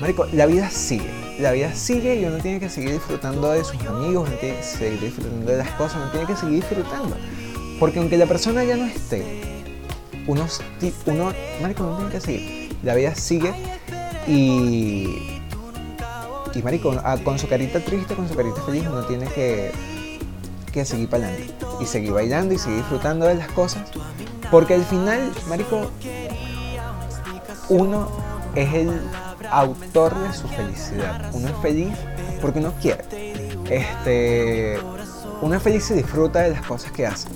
Marico, 0.00 0.26
la 0.26 0.46
vida 0.46 0.70
sigue 0.70 1.21
la 1.38 1.52
vida 1.52 1.74
sigue 1.74 2.20
y 2.20 2.24
uno 2.24 2.38
tiene 2.38 2.60
que 2.60 2.68
seguir 2.68 2.92
disfrutando 2.92 3.50
de 3.52 3.64
sus 3.64 3.80
amigos, 3.86 4.28
uno 4.28 4.38
tiene 4.38 4.56
que 4.56 4.62
seguir 4.62 5.00
disfrutando 5.00 5.50
de 5.50 5.58
las 5.58 5.70
cosas, 5.70 5.96
uno 5.96 6.10
tiene 6.10 6.26
que 6.26 6.36
seguir 6.36 6.56
disfrutando. 6.56 7.16
Porque 7.78 7.98
aunque 7.98 8.16
la 8.16 8.26
persona 8.26 8.64
ya 8.64 8.76
no 8.76 8.84
esté, 8.84 9.24
uno, 10.26 10.46
marico, 11.60 11.84
uno 11.84 11.96
tiene 11.96 12.12
que 12.12 12.20
seguir. 12.20 12.76
La 12.82 12.94
vida 12.94 13.14
sigue 13.14 13.52
y, 14.26 15.40
y 16.54 16.62
marico, 16.62 16.94
con 17.24 17.38
su 17.38 17.48
carita 17.48 17.80
triste, 17.80 18.14
con 18.14 18.28
su 18.28 18.34
carita 18.34 18.62
feliz, 18.62 18.84
uno 18.86 19.04
tiene 19.04 19.26
que, 19.26 19.72
que 20.72 20.84
seguir 20.84 21.08
para 21.08 21.26
adelante. 21.26 21.54
Y 21.80 21.86
seguir 21.86 22.12
bailando 22.12 22.54
y 22.54 22.58
seguir 22.58 22.78
disfrutando 22.78 23.26
de 23.26 23.34
las 23.34 23.48
cosas. 23.48 23.90
Porque 24.50 24.74
al 24.74 24.84
final, 24.84 25.32
marico, 25.48 25.90
uno 27.68 28.08
es 28.54 28.72
el 28.74 29.00
autor 29.50 30.18
de 30.20 30.32
su 30.32 30.48
felicidad. 30.48 31.30
Uno 31.32 31.48
es 31.48 31.56
feliz 31.62 31.96
porque 32.40 32.58
uno 32.58 32.72
quiere. 32.80 33.04
Este, 33.70 34.78
uno 35.40 35.54
es 35.54 35.62
feliz 35.62 35.90
y 35.90 35.94
disfruta 35.94 36.40
de 36.40 36.50
las 36.50 36.66
cosas 36.66 36.92
que 36.92 37.06
hace. 37.06 37.28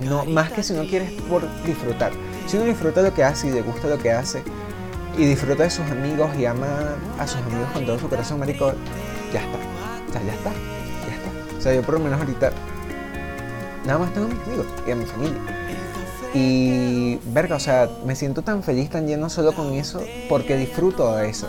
No, 0.00 0.24
más 0.24 0.52
que 0.52 0.62
si 0.62 0.72
uno 0.72 0.88
quiere 0.88 1.16
por 1.28 1.42
disfrutar. 1.64 2.12
Si 2.46 2.56
uno 2.56 2.66
disfruta 2.66 3.02
lo 3.02 3.12
que 3.12 3.24
hace 3.24 3.48
y 3.48 3.50
le 3.50 3.62
gusta 3.62 3.88
lo 3.88 3.98
que 3.98 4.12
hace 4.12 4.42
y 5.16 5.24
disfruta 5.24 5.64
de 5.64 5.70
sus 5.70 5.84
amigos 5.90 6.30
y 6.38 6.46
ama 6.46 6.94
a 7.18 7.26
sus 7.26 7.40
amigos 7.42 7.68
con 7.72 7.84
todo 7.84 7.98
su 7.98 8.08
corazón, 8.08 8.38
marico, 8.38 8.72
ya 9.32 9.40
está. 9.40 9.58
O 9.58 10.24
ya 10.24 10.32
está. 10.32 10.50
Ya 10.50 11.14
está. 11.14 11.58
O 11.58 11.60
sea, 11.60 11.74
yo 11.74 11.82
por 11.82 11.94
lo 11.94 12.00
menos 12.00 12.20
ahorita 12.20 12.52
nada 13.84 13.98
más 13.98 14.12
tengo 14.12 14.26
a 14.26 14.30
mis 14.30 14.42
amigos 14.46 14.66
y 14.86 14.90
a 14.90 14.94
mi 14.94 15.04
familia. 15.04 15.57
Y, 16.34 17.16
verga, 17.26 17.56
o 17.56 17.60
sea, 17.60 17.88
me 18.04 18.14
siento 18.14 18.42
tan 18.42 18.62
feliz, 18.62 18.90
tan 18.90 19.06
lleno 19.06 19.30
solo 19.30 19.52
con 19.52 19.72
eso, 19.72 20.02
porque 20.28 20.56
disfruto 20.56 21.16
de 21.16 21.30
eso. 21.30 21.48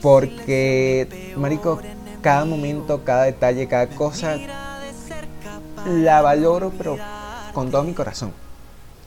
Porque, 0.00 1.32
marico, 1.36 1.80
cada 2.22 2.44
momento, 2.44 3.04
cada 3.04 3.24
detalle, 3.24 3.66
cada 3.68 3.88
cosa, 3.88 4.36
la 5.86 6.22
valoro, 6.22 6.72
pero 6.76 6.96
con 7.52 7.70
todo 7.70 7.82
mi 7.82 7.94
corazón. 7.94 8.32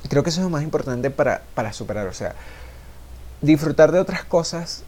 Creo 0.09 0.23
que 0.23 0.29
eso 0.29 0.41
es 0.41 0.43
lo 0.43 0.49
más 0.49 0.63
importante 0.63 1.09
para, 1.09 1.43
para 1.55 1.71
superar, 1.71 2.07
o 2.07 2.13
sea, 2.13 2.35
disfrutar 3.41 3.91
de 3.91 3.99
otras 3.99 4.23
cosas 4.23 4.83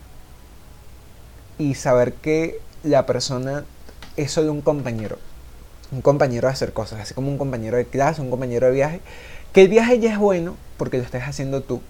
y 1.57 1.75
saber 1.75 2.13
que 2.13 2.59
la 2.83 3.05
persona 3.05 3.63
es 4.17 4.31
solo 4.31 4.51
un 4.51 4.61
compañero, 4.61 5.17
un 5.91 6.01
compañero 6.01 6.47
de 6.47 6.53
hacer 6.53 6.73
cosas, 6.73 6.99
así 6.99 7.13
como 7.13 7.29
un 7.29 7.37
compañero 7.37 7.77
de 7.77 7.85
clase, 7.85 8.21
un 8.21 8.29
compañero 8.29 8.67
de 8.67 8.73
viaje, 8.73 9.01
que 9.55 9.61
el 9.61 9.69
viaje 9.69 9.99
ya 9.99 10.11
es 10.11 10.19
bueno 10.19 10.57
porque 10.75 10.97
lo 10.97 11.03
estés 11.03 11.23
haciendo 11.23 11.63
tú, 11.63 11.81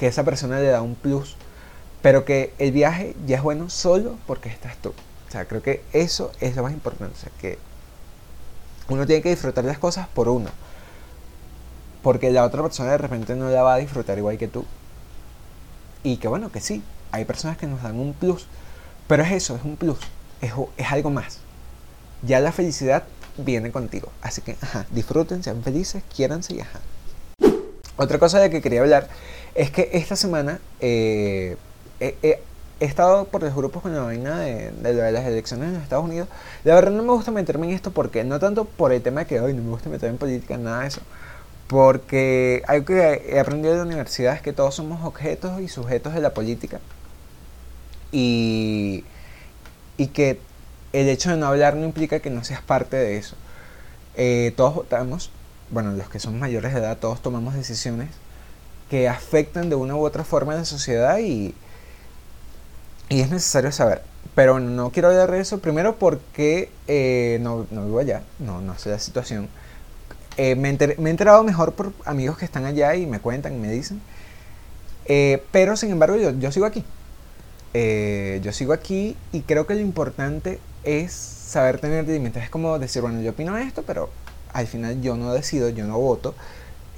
que 0.00 0.08
esa 0.08 0.24
persona 0.24 0.58
le 0.58 0.66
da 0.66 0.82
un 0.82 0.96
plus, 0.96 1.36
pero 2.02 2.24
que 2.24 2.52
el 2.58 2.72
viaje 2.72 3.14
ya 3.24 3.36
es 3.36 3.42
bueno 3.44 3.70
solo 3.70 4.18
porque 4.26 4.48
estás 4.48 4.76
tú. 4.78 4.88
O 4.88 5.30
sea, 5.30 5.44
creo 5.44 5.62
que 5.62 5.84
eso 5.92 6.32
es 6.40 6.56
lo 6.56 6.64
más 6.64 6.72
importante, 6.72 7.14
o 7.16 7.20
sea, 7.20 7.30
que 7.40 7.56
uno 8.88 9.06
tiene 9.06 9.22
que 9.22 9.30
disfrutar 9.30 9.64
las 9.64 9.78
cosas 9.78 10.08
por 10.08 10.28
uno, 10.28 10.50
porque 12.02 12.32
la 12.32 12.42
otra 12.42 12.62
persona 12.62 12.90
de 12.90 12.98
repente 12.98 13.36
no 13.36 13.48
la 13.48 13.62
va 13.62 13.74
a 13.74 13.78
disfrutar 13.78 14.18
igual 14.18 14.36
que 14.36 14.48
tú. 14.48 14.66
Y 16.02 16.16
que 16.16 16.26
bueno, 16.26 16.50
que 16.50 16.60
sí, 16.60 16.82
hay 17.12 17.24
personas 17.24 17.58
que 17.58 17.68
nos 17.68 17.80
dan 17.84 18.00
un 18.00 18.12
plus, 18.12 18.48
pero 19.06 19.22
es 19.22 19.30
eso, 19.30 19.54
es 19.54 19.62
un 19.62 19.76
plus, 19.76 20.00
es, 20.40 20.52
es 20.76 20.90
algo 20.90 21.10
más. 21.10 21.38
Ya 22.22 22.40
la 22.40 22.50
felicidad 22.50 23.04
viene 23.36 23.70
contigo. 23.70 24.10
Así 24.22 24.42
que, 24.42 24.56
ajá, 24.60 24.86
disfruten, 24.90 25.42
sean 25.42 25.62
felices, 25.62 26.02
quiéranse 26.14 26.54
y 26.54 26.60
ajá. 26.60 26.80
Otra 27.96 28.18
cosa 28.18 28.40
de 28.40 28.50
que 28.50 28.62
quería 28.62 28.80
hablar 28.80 29.08
es 29.54 29.70
que 29.70 29.90
esta 29.92 30.16
semana 30.16 30.60
eh, 30.80 31.56
he 32.00 32.86
estado 32.86 33.26
por 33.26 33.42
los 33.42 33.54
grupos 33.54 33.82
con 33.82 33.94
la 33.94 34.02
vaina 34.02 34.40
de, 34.40 34.70
de, 34.72 35.12
las 35.12 35.24
elecciones 35.24 35.68
en 35.68 35.74
los 35.74 35.82
Estados 35.84 36.04
Unidos. 36.04 36.28
La 36.64 36.74
verdad 36.74 36.90
no 36.90 37.02
me 37.02 37.12
gusta 37.12 37.30
meterme 37.30 37.68
en 37.68 37.74
esto 37.74 37.92
porque, 37.92 38.24
no 38.24 38.40
tanto 38.40 38.64
por 38.64 38.92
el 38.92 39.02
tema 39.02 39.24
que 39.24 39.40
hoy 39.40 39.54
no 39.54 39.62
me 39.62 39.70
gusta 39.70 39.88
meterme 39.88 40.14
en 40.14 40.18
política, 40.18 40.58
nada 40.58 40.80
de 40.80 40.88
eso. 40.88 41.00
Porque 41.68 42.62
algo 42.66 42.86
que 42.86 43.24
he 43.28 43.38
aprendido 43.38 43.74
de 43.74 43.78
la 43.78 43.86
universidad 43.86 44.34
es 44.34 44.42
que 44.42 44.52
todos 44.52 44.74
somos 44.74 45.04
objetos 45.04 45.60
y 45.60 45.68
sujetos 45.68 46.12
de 46.12 46.20
la 46.20 46.34
política. 46.34 46.80
Y, 48.10 49.04
y 49.96 50.08
que 50.08 50.40
el 50.92 51.08
hecho 51.08 51.30
de 51.30 51.36
no 51.36 51.46
hablar 51.46 51.76
no 51.76 51.84
implica 51.84 52.20
que 52.20 52.30
no 52.30 52.44
seas 52.44 52.60
parte 52.60 52.96
de 52.96 53.16
eso. 53.16 53.36
Eh, 54.14 54.52
todos 54.56 54.74
votamos, 54.74 55.30
bueno, 55.70 55.92
los 55.92 56.08
que 56.08 56.18
son 56.18 56.38
mayores 56.38 56.74
de 56.74 56.80
edad, 56.80 56.98
todos 56.98 57.22
tomamos 57.22 57.54
decisiones 57.54 58.10
que 58.90 59.08
afectan 59.08 59.70
de 59.70 59.74
una 59.74 59.96
u 59.96 60.04
otra 60.04 60.22
forma 60.22 60.52
a 60.52 60.56
la 60.56 60.64
sociedad 60.66 61.18
y, 61.18 61.54
y 63.08 63.20
es 63.20 63.30
necesario 63.30 63.72
saber. 63.72 64.02
Pero 64.34 64.60
no 64.60 64.90
quiero 64.90 65.08
hablar 65.08 65.30
de 65.30 65.40
eso 65.40 65.58
primero 65.60 65.96
porque 65.96 66.70
eh, 66.88 67.38
no, 67.40 67.66
no, 67.70 67.86
vivo 67.86 67.98
allá, 67.98 68.22
no, 68.38 68.60
no 68.60 68.78
sé 68.78 68.90
la 68.90 68.98
situación. 68.98 69.48
Eh, 70.36 70.54
me, 70.56 70.72
me, 70.72 71.08
he 71.08 71.10
enterado 71.10 71.42
mejor 71.42 71.72
por 71.72 71.92
amigos 72.04 72.38
que 72.38 72.44
están 72.44 72.64
allá 72.64 72.94
y 72.94 73.06
me 73.06 73.20
cuentan 73.20 73.60
me 73.60 73.70
dicen. 73.70 74.00
pero 75.50 75.76
sin 75.76 75.90
embargo 75.90 76.16
yo, 76.16 76.30
yo 76.32 76.52
sigo 76.52 76.66
aquí. 76.66 76.84
yo 77.74 78.52
sigo 78.52 78.74
aquí 78.74 79.16
y 79.32 79.40
creo 79.40 79.66
que 79.66 79.74
lo 79.74 79.80
importante 79.80 80.58
es 80.84 81.12
saber 81.12 81.80
tener 81.80 82.06
límites. 82.08 82.44
Es 82.44 82.50
como 82.50 82.78
decir, 82.78 83.02
bueno, 83.02 83.20
yo 83.20 83.30
opino 83.30 83.56
esto, 83.58 83.82
pero 83.82 84.10
al 84.52 84.66
final 84.66 85.00
yo 85.02 85.16
no 85.16 85.32
decido, 85.32 85.68
yo 85.68 85.86
no 85.86 85.98
voto. 85.98 86.34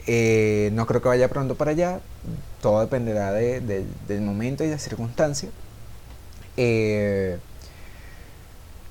Eh, 0.06 0.70
no 0.74 0.86
creo 0.86 1.00
que 1.00 1.08
vaya 1.08 1.28
pronto 1.28 1.54
para 1.54 1.72
allá. 1.72 2.00
Todo 2.60 2.80
dependerá 2.80 3.32
de, 3.32 3.60
del 3.60 4.20
momento 4.22 4.64
y 4.64 4.68
de 4.68 4.74
la 4.74 4.78
circunstancia. 4.78 5.50
Eh, 6.56 7.38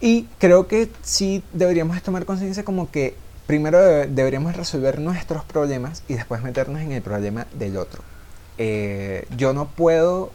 y 0.02 0.24
creo 0.38 0.68
que 0.68 0.90
sí 1.02 1.44
deberíamos 1.54 2.02
tomar 2.04 2.26
conciencia 2.26 2.66
como 2.66 2.92
que 2.92 3.16
primero 3.48 3.80
deberíamos 3.80 4.56
resolver 4.56 5.00
nuestros 5.00 5.46
problemas 5.46 6.04
y 6.08 6.16
después 6.16 6.42
meternos 6.42 6.82
en 6.82 6.92
el 6.92 7.02
problema 7.02 7.48
del 7.54 7.78
otro. 7.78 8.02
Eh, 8.58 9.28
yo 9.38 9.54
no 9.54 9.68
puedo 9.70 10.32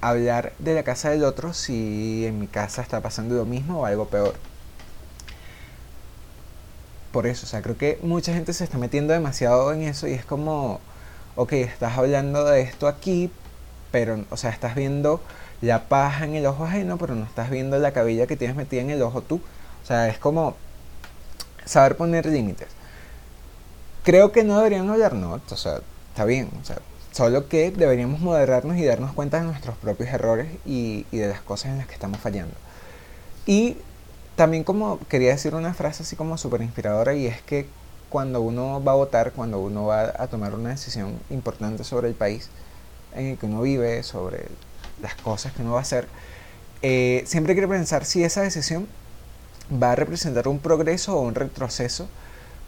hablar 0.00 0.52
de 0.58 0.74
la 0.74 0.82
casa 0.82 1.10
del 1.10 1.24
otro 1.24 1.52
si 1.52 2.24
en 2.26 2.38
mi 2.38 2.46
casa 2.46 2.82
está 2.82 3.00
pasando 3.00 3.34
lo 3.34 3.44
mismo 3.44 3.80
o 3.80 3.86
algo 3.86 4.06
peor. 4.08 4.34
Por 7.12 7.26
eso, 7.26 7.46
o 7.46 7.48
sea, 7.48 7.62
creo 7.62 7.76
que 7.76 7.98
mucha 8.02 8.32
gente 8.34 8.52
se 8.52 8.64
está 8.64 8.78
metiendo 8.78 9.12
demasiado 9.12 9.72
en 9.72 9.82
eso 9.82 10.06
y 10.06 10.12
es 10.12 10.24
como, 10.24 10.80
ok, 11.36 11.52
estás 11.54 11.96
hablando 11.96 12.44
de 12.44 12.60
esto 12.60 12.86
aquí, 12.86 13.30
pero, 13.90 14.24
o 14.30 14.36
sea, 14.36 14.50
estás 14.50 14.74
viendo 14.74 15.20
la 15.60 15.88
paja 15.88 16.24
en 16.24 16.34
el 16.34 16.46
ojo 16.46 16.64
ajeno, 16.64 16.98
pero 16.98 17.14
no 17.14 17.24
estás 17.24 17.50
viendo 17.50 17.78
la 17.78 17.92
cabilla 17.92 18.26
que 18.26 18.36
tienes 18.36 18.56
metida 18.56 18.82
en 18.82 18.90
el 18.90 19.02
ojo 19.02 19.22
tú. 19.22 19.40
O 19.82 19.86
sea, 19.86 20.08
es 20.08 20.18
como 20.18 20.56
saber 21.64 21.96
poner 21.96 22.26
límites. 22.26 22.68
Creo 24.04 24.32
que 24.32 24.44
no 24.44 24.58
deberían 24.58 24.88
hablar, 24.90 25.14
no, 25.14 25.40
o 25.50 25.56
sea, 25.56 25.80
está 26.10 26.24
bien, 26.24 26.50
o 26.60 26.64
sea, 26.64 26.78
Solo 27.12 27.48
que 27.48 27.70
deberíamos 27.70 28.20
moderarnos 28.20 28.76
y 28.76 28.84
darnos 28.84 29.12
cuenta 29.12 29.40
de 29.40 29.46
nuestros 29.46 29.76
propios 29.78 30.10
errores 30.10 30.48
y, 30.64 31.04
de 31.10 31.28
las 31.28 31.40
cosas 31.40 31.72
en 31.72 31.78
las 31.78 31.86
que 31.86 31.94
estamos 31.94 32.20
fallando. 32.20 32.54
Y 33.46 33.76
también 34.36 34.62
como 34.62 35.00
quería 35.08 35.30
decir 35.30 35.54
una 35.54 35.74
frase 35.74 36.02
así 36.02 36.14
como 36.14 36.38
súper 36.38 36.62
inspiradora 36.62 37.14
y 37.14 37.26
es 37.26 37.42
que 37.42 37.66
cuando 38.08 38.40
uno 38.40 38.82
va 38.82 38.92
a 38.92 38.94
votar, 38.94 39.32
cuando 39.32 39.58
uno 39.58 39.86
va 39.86 40.14
a 40.16 40.26
tomar 40.28 40.54
una 40.54 40.70
decisión 40.70 41.18
importante 41.30 41.82
sobre 41.82 42.08
el 42.08 42.14
país 42.14 42.48
en 43.14 43.26
el 43.26 43.38
que 43.38 43.46
uno 43.46 43.62
vive, 43.62 44.02
sobre 44.02 44.46
las 45.02 45.14
cosas 45.16 45.52
que 45.52 45.62
uno 45.62 45.72
va 45.72 45.78
a 45.78 45.82
hacer, 45.82 46.06
eh, 46.82 47.24
siempre 47.26 47.54
quiere 47.54 47.68
pensar 47.68 48.04
si 48.04 48.22
esa 48.22 48.42
decisión 48.42 48.86
va 49.70 49.92
a 49.92 49.96
representar 49.96 50.48
un 50.48 50.58
progreso 50.60 51.16
o 51.16 51.22
un 51.22 51.34
retroceso 51.34 52.08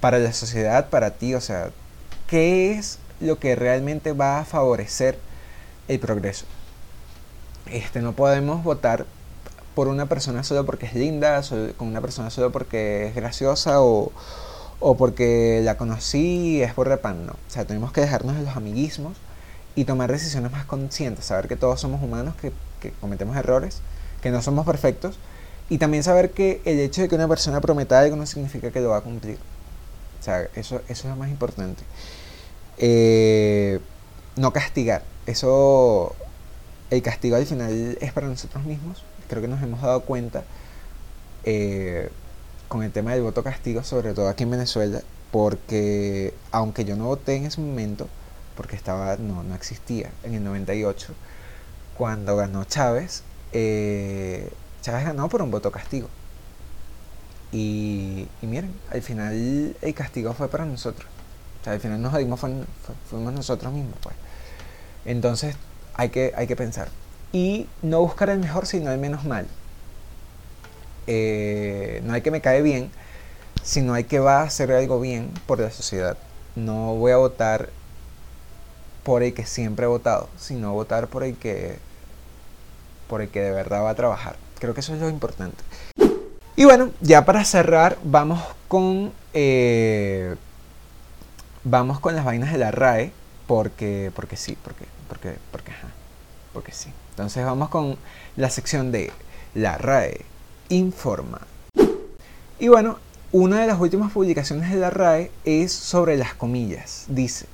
para 0.01 0.19
la 0.19 0.33
sociedad, 0.33 0.91
para 0.91 1.13
ti, 1.13 1.35
o 1.35 1.41
sea, 1.41 1.71
¿qué 2.27 2.73
es 2.73 2.99
lo 3.21 3.39
que 3.39 3.55
realmente 3.57 4.13
va 4.13 4.41
a 4.41 4.45
favorecer 4.45 5.19
el 5.89 5.99
progreso. 5.99 6.47
Este, 7.67 8.01
no 8.01 8.13
podemos 8.13 8.65
votar 8.65 9.07
por 9.75 9.89
una 9.89 10.07
persona 10.07 10.43
solo 10.43 10.67
porque 10.67 10.87
es 10.87 10.95
linda, 10.95 11.43
con 11.77 11.89
una 11.89 12.01
persona 12.01 12.31
solo 12.31 12.51
porque 12.51 13.07
es 13.07 13.15
graciosa 13.15 13.81
o, 13.83 14.13
o 14.81 14.97
porque 14.97 15.61
la 15.63 15.77
conocí 15.77 16.63
es 16.63 16.75
por 16.75 16.89
repan, 16.89 17.27
no. 17.27 17.33
O 17.33 17.51
sea, 17.51 17.65
tenemos 17.65 17.93
que 17.93 18.01
dejarnos 18.01 18.37
de 18.37 18.43
los 18.43 18.57
amiguismos 18.57 19.17
y 19.77 19.85
tomar 19.85 20.11
decisiones 20.11 20.51
más 20.51 20.65
conscientes, 20.65 21.27
saber 21.27 21.47
que 21.49 21.57
todos 21.57 21.81
somos 21.81 22.03
humanos, 22.03 22.35
que, 22.41 22.53
que 22.81 22.93
cometemos 23.01 23.37
errores, 23.37 23.81
que 24.23 24.31
no 24.31 24.43
somos 24.43 24.67
perfectos 24.67 25.19
y 25.69 25.79
también 25.79 26.03
saber 26.03 26.33
que 26.33 26.61
el 26.65 26.81
hecho 26.81 27.03
de 27.03 27.09
que 27.09 27.15
una 27.15 27.29
persona 27.29 27.61
prometa 27.61 28.01
algo 28.01 28.17
no 28.17 28.27
significa 28.27 28.71
que 28.73 28.81
lo 28.81 28.91
va 28.91 28.99
a 28.99 29.03
cumplir. 29.03 29.39
O 30.19 30.23
sea, 30.23 30.43
eso, 30.55 30.77
eso 30.77 30.83
es 30.89 31.05
lo 31.05 31.17
más 31.17 31.31
importante. 31.31 31.83
Eh, 32.79 33.81
no 34.37 34.53
castigar. 34.53 35.03
Eso, 35.27 36.15
el 36.91 37.03
castigo 37.03 37.37
al 37.37 37.47
final 37.47 37.99
es 38.01 38.13
para 38.13 38.27
nosotros 38.27 38.65
mismos. 38.65 39.03
Creo 39.29 39.43
que 39.43 39.49
nos 39.49 39.63
hemos 39.63 39.83
dado 39.83 40.03
cuenta 40.03 40.45
eh, 41.45 42.11
con 42.69 42.83
el 42.83 42.93
tema 42.93 43.13
del 43.13 43.23
voto 43.23 43.43
castigo, 43.43 43.83
sobre 43.85 44.15
todo 44.15 44.29
aquí 44.29 44.45
en 44.45 44.51
Venezuela, 44.51 45.03
porque 45.31 46.35
aunque 46.53 46.85
yo 46.85 46.97
no 46.97 47.07
voté 47.07 47.37
en 47.37 47.47
ese 47.47 47.61
momento, 47.61 48.09
porque 48.57 48.77
estaba, 48.77 49.17
no, 49.17 49.43
no 49.43 49.55
existía 49.55 50.11
en 50.23 50.35
el 50.35 50.45
98, 50.45 51.15
cuando 51.97 52.37
ganó 52.37 52.65
Chávez, 52.65 53.23
eh, 53.53 54.51
Chávez 54.83 55.05
ganó 55.05 55.29
por 55.29 55.43
un 55.43 55.51
voto 55.51 55.71
castigo. 55.71 56.09
Y, 57.53 58.29
y 58.43 58.47
miren, 58.47 58.73
al 58.91 59.03
final 59.03 59.77
el 59.81 59.95
castigo 59.95 60.33
fue 60.35 60.49
para 60.49 60.65
nosotros. 60.65 61.09
O 61.61 61.65
sea, 61.65 61.75
al 61.75 61.81
final 61.81 62.01
nos 62.01 62.17
dimos 62.17 62.41
fuimos 62.41 63.33
nosotros 63.33 63.73
mismos, 63.73 63.95
pues. 64.03 64.17
Entonces 65.05 65.57
hay 65.95 66.09
que, 66.11 66.33
hay 66.37 66.47
que 66.47 66.57
pensar. 66.57 66.89
Y 67.33 67.69
no 67.83 68.01
buscar 68.01 68.31
el 68.31 68.39
mejor, 68.39 68.67
sino 68.67 68.91
el 68.91 68.99
menos 68.99 69.25
mal. 69.25 69.47
Eh, 71.07 72.01
no 72.05 72.15
hay 72.15 72.23
que 72.23 72.31
me 72.31 72.41
cae 72.41 72.63
bien, 72.63 72.91
sino 73.63 73.95
hay 73.95 74.05
que 74.05 74.19
va 74.19 74.41
a 74.41 74.45
hacer 74.45 74.73
algo 74.73 75.01
bien 75.01 75.31
por 75.47 75.61
la 75.61 75.71
sociedad. 75.71 76.17
No 76.57 76.95
voy 76.95 77.13
a 77.13 77.17
votar 77.17 77.71
por 79.05 79.23
el 79.23 79.35
que 79.35 79.47
siempre 79.47 79.85
he 79.85 79.89
votado, 79.89 80.29
sino 80.39 80.73
votar 80.73 81.09
por 81.09 81.25
el 81.25 81.37
que 81.37 81.79
por 83.09 83.23
el 83.23 83.29
que 83.29 83.41
de 83.41 83.51
verdad 83.51 83.83
va 83.83 83.91
a 83.91 83.95
trabajar. 83.95 84.37
Creo 84.61 84.73
que 84.73 84.81
eso 84.81 84.95
es 84.95 85.01
lo 85.01 85.09
importante. 85.09 85.63
Y 86.55 86.65
bueno, 86.65 86.91
ya 87.01 87.25
para 87.25 87.45
cerrar, 87.45 87.99
vamos 88.05 88.41
con 88.69 89.13
eh, 89.33 90.37
vamos 91.65 92.01
con 92.01 92.15
las 92.15 92.25
vainas 92.25 92.53
de 92.53 92.59
la 92.59 92.71
RAE, 92.71 93.13
porque, 93.47 94.13
porque 94.15 94.37
sí, 94.37 94.57
porque, 94.63 94.87
porque, 95.09 95.37
porque, 95.51 95.73
ajá, 95.73 95.89
porque 96.53 96.73
sí. 96.73 96.91
Entonces 97.11 97.45
vamos 97.45 97.69
con 97.69 97.97
la 98.37 98.51
sección 98.51 98.93
de 98.93 99.13
la 99.55 99.77
RAE 99.79 100.25
informa. 100.69 101.41
Y 102.59 102.69
bueno, 102.69 102.99
una 103.33 103.61
de 103.61 103.67
las 103.67 103.81
últimas 103.81 104.13
publicaciones 104.13 104.71
de 104.71 104.77
la 104.77 104.91
RAE 104.91 105.31
es 105.45 105.73
sobre 105.73 106.17
las 106.17 106.35
comillas. 106.35 107.05
Dice, 107.09 107.47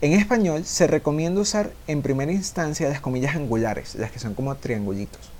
en 0.00 0.12
español 0.12 0.64
se 0.64 0.86
recomienda 0.86 1.40
usar 1.40 1.72
en 1.86 2.02
primera 2.02 2.32
instancia 2.32 2.88
las 2.88 3.00
comillas 3.00 3.36
angulares, 3.36 3.94
las 3.94 4.10
que 4.10 4.18
son 4.18 4.34
como 4.34 4.54
triangulitos, 4.56 5.30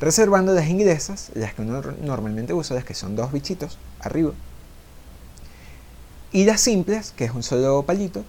reservando 0.00 0.54
las 0.54 0.68
inglesas, 0.68 1.30
las 1.34 1.54
que 1.54 1.62
uno 1.62 1.82
normalmente 2.00 2.54
usa, 2.54 2.76
las 2.76 2.84
que 2.84 2.94
son 2.94 3.16
dos 3.16 3.32
bichitos 3.32 3.78
arriba, 4.00 4.32
Y 6.32 6.44
las 6.44 6.62
simples, 6.62 7.12
que 7.14 7.26
es 7.26 7.32
un 7.32 7.42
solo 7.42 7.82
palito, 7.82 8.24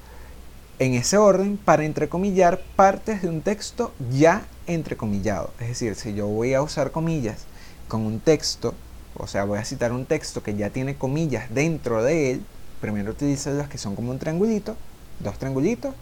en 0.80 0.94
ese 0.94 1.18
orden 1.18 1.58
para 1.58 1.86
entrecomillar 1.86 2.62
partes 2.76 3.22
de 3.22 3.30
un 3.30 3.42
texto 3.42 3.94
ya 4.12 4.46
entrecomillado. 4.68 5.52
Es 5.60 5.70
decir, 5.70 5.96
si 5.96 6.14
yo 6.14 6.28
voy 6.28 6.54
a 6.54 6.62
usar 6.62 6.92
comillas 6.92 7.46
con 7.88 8.02
un 8.02 8.20
texto, 8.20 8.74
o 9.16 9.28
sea, 9.28 9.46
voy 9.46 9.60
a 9.60 9.66
citar 9.66 9.94
un 9.94 10.06
texto 10.06 10.44
que 10.44 10.56
ya 10.56 10.70
tiene 10.70 10.96
comillas 10.96 11.54
dentro 11.54 12.04
de 12.04 12.32
él, 12.32 12.46
primero 12.82 13.12
utilizo 13.12 13.52
las 13.52 13.70
que 13.70 13.78
son 13.78 13.96
como 13.96 14.12
un 14.12 14.20
triangulito, 14.20 14.76
dos 15.20 15.38
triangulitos, 15.38 15.96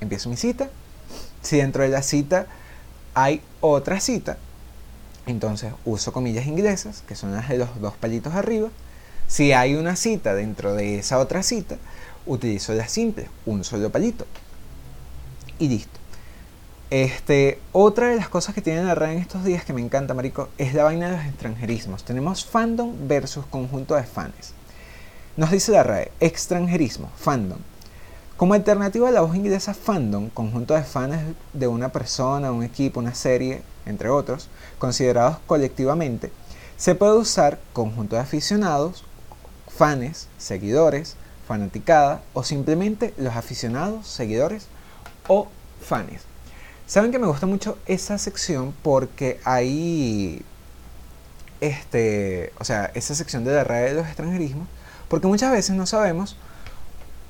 empiezo 0.00 0.28
mi 0.28 0.36
cita. 0.36 0.68
Si 1.40 1.56
dentro 1.56 1.84
de 1.84 1.88
la 1.88 2.02
cita 2.02 2.46
hay 3.14 3.40
otra 3.62 4.00
cita, 4.00 4.36
entonces 5.26 5.72
uso 5.86 6.12
comillas 6.12 6.46
inglesas, 6.46 7.02
que 7.08 7.14
son 7.14 7.32
las 7.32 7.48
de 7.48 7.58
los 7.58 7.80
dos 7.80 7.94
palitos 7.94 8.34
arriba. 8.34 8.68
Si 9.28 9.52
hay 9.52 9.74
una 9.74 9.96
cita 9.96 10.34
dentro 10.34 10.74
de 10.74 10.98
esa 10.98 11.18
otra 11.18 11.42
cita, 11.42 11.76
utilizo 12.26 12.72
la 12.74 12.88
simple, 12.88 13.28
un 13.44 13.64
solo 13.64 13.90
palito. 13.90 14.26
Y 15.58 15.68
listo. 15.68 15.98
Este, 16.90 17.58
otra 17.72 18.10
de 18.10 18.16
las 18.16 18.28
cosas 18.28 18.54
que 18.54 18.62
tienen 18.62 18.86
la 18.86 18.94
RAE 18.94 19.14
en 19.14 19.18
estos 19.18 19.44
días 19.44 19.64
que 19.64 19.72
me 19.72 19.80
encanta, 19.80 20.14
marico, 20.14 20.48
es 20.56 20.72
la 20.72 20.84
vaina 20.84 21.10
de 21.10 21.16
los 21.16 21.26
extranjerismos. 21.26 22.04
Tenemos 22.04 22.44
fandom 22.44 23.08
versus 23.08 23.44
conjunto 23.46 23.96
de 23.96 24.04
fans. 24.04 24.52
Nos 25.36 25.50
dice 25.50 25.72
la 25.72 25.82
RAE, 25.82 26.12
extranjerismo, 26.20 27.10
fandom. 27.16 27.58
Como 28.36 28.54
alternativa 28.54 29.08
a 29.08 29.12
la 29.12 29.22
voz 29.22 29.34
inglesa 29.34 29.74
fandom, 29.74 30.28
conjunto 30.28 30.74
de 30.74 30.84
fans 30.84 31.34
de 31.52 31.66
una 31.66 31.88
persona, 31.88 32.52
un 32.52 32.62
equipo, 32.62 33.00
una 33.00 33.14
serie, 33.14 33.62
entre 33.86 34.08
otros, 34.08 34.48
considerados 34.78 35.38
colectivamente, 35.46 36.30
se 36.76 36.94
puede 36.94 37.14
usar 37.14 37.58
conjunto 37.72 38.14
de 38.14 38.22
aficionados, 38.22 39.04
fans, 39.76 40.28
seguidores, 40.38 41.16
fanaticada 41.46 42.22
o 42.32 42.42
simplemente 42.42 43.14
los 43.16 43.36
aficionados, 43.36 44.06
seguidores 44.06 44.66
o 45.28 45.48
fans. 45.80 46.22
Saben 46.86 47.10
que 47.10 47.18
me 47.18 47.26
gusta 47.26 47.46
mucho 47.46 47.78
esa 47.86 48.16
sección 48.18 48.72
porque 48.82 49.40
ahí, 49.44 50.42
este, 51.60 52.52
o 52.58 52.64
sea, 52.64 52.90
esa 52.94 53.14
sección 53.14 53.44
de 53.44 53.54
la 53.54 53.64
red 53.64 53.88
de 53.88 53.94
los 53.94 54.06
extranjerismos, 54.06 54.68
porque 55.08 55.26
muchas 55.26 55.52
veces 55.52 55.76
no 55.76 55.86
sabemos 55.86 56.36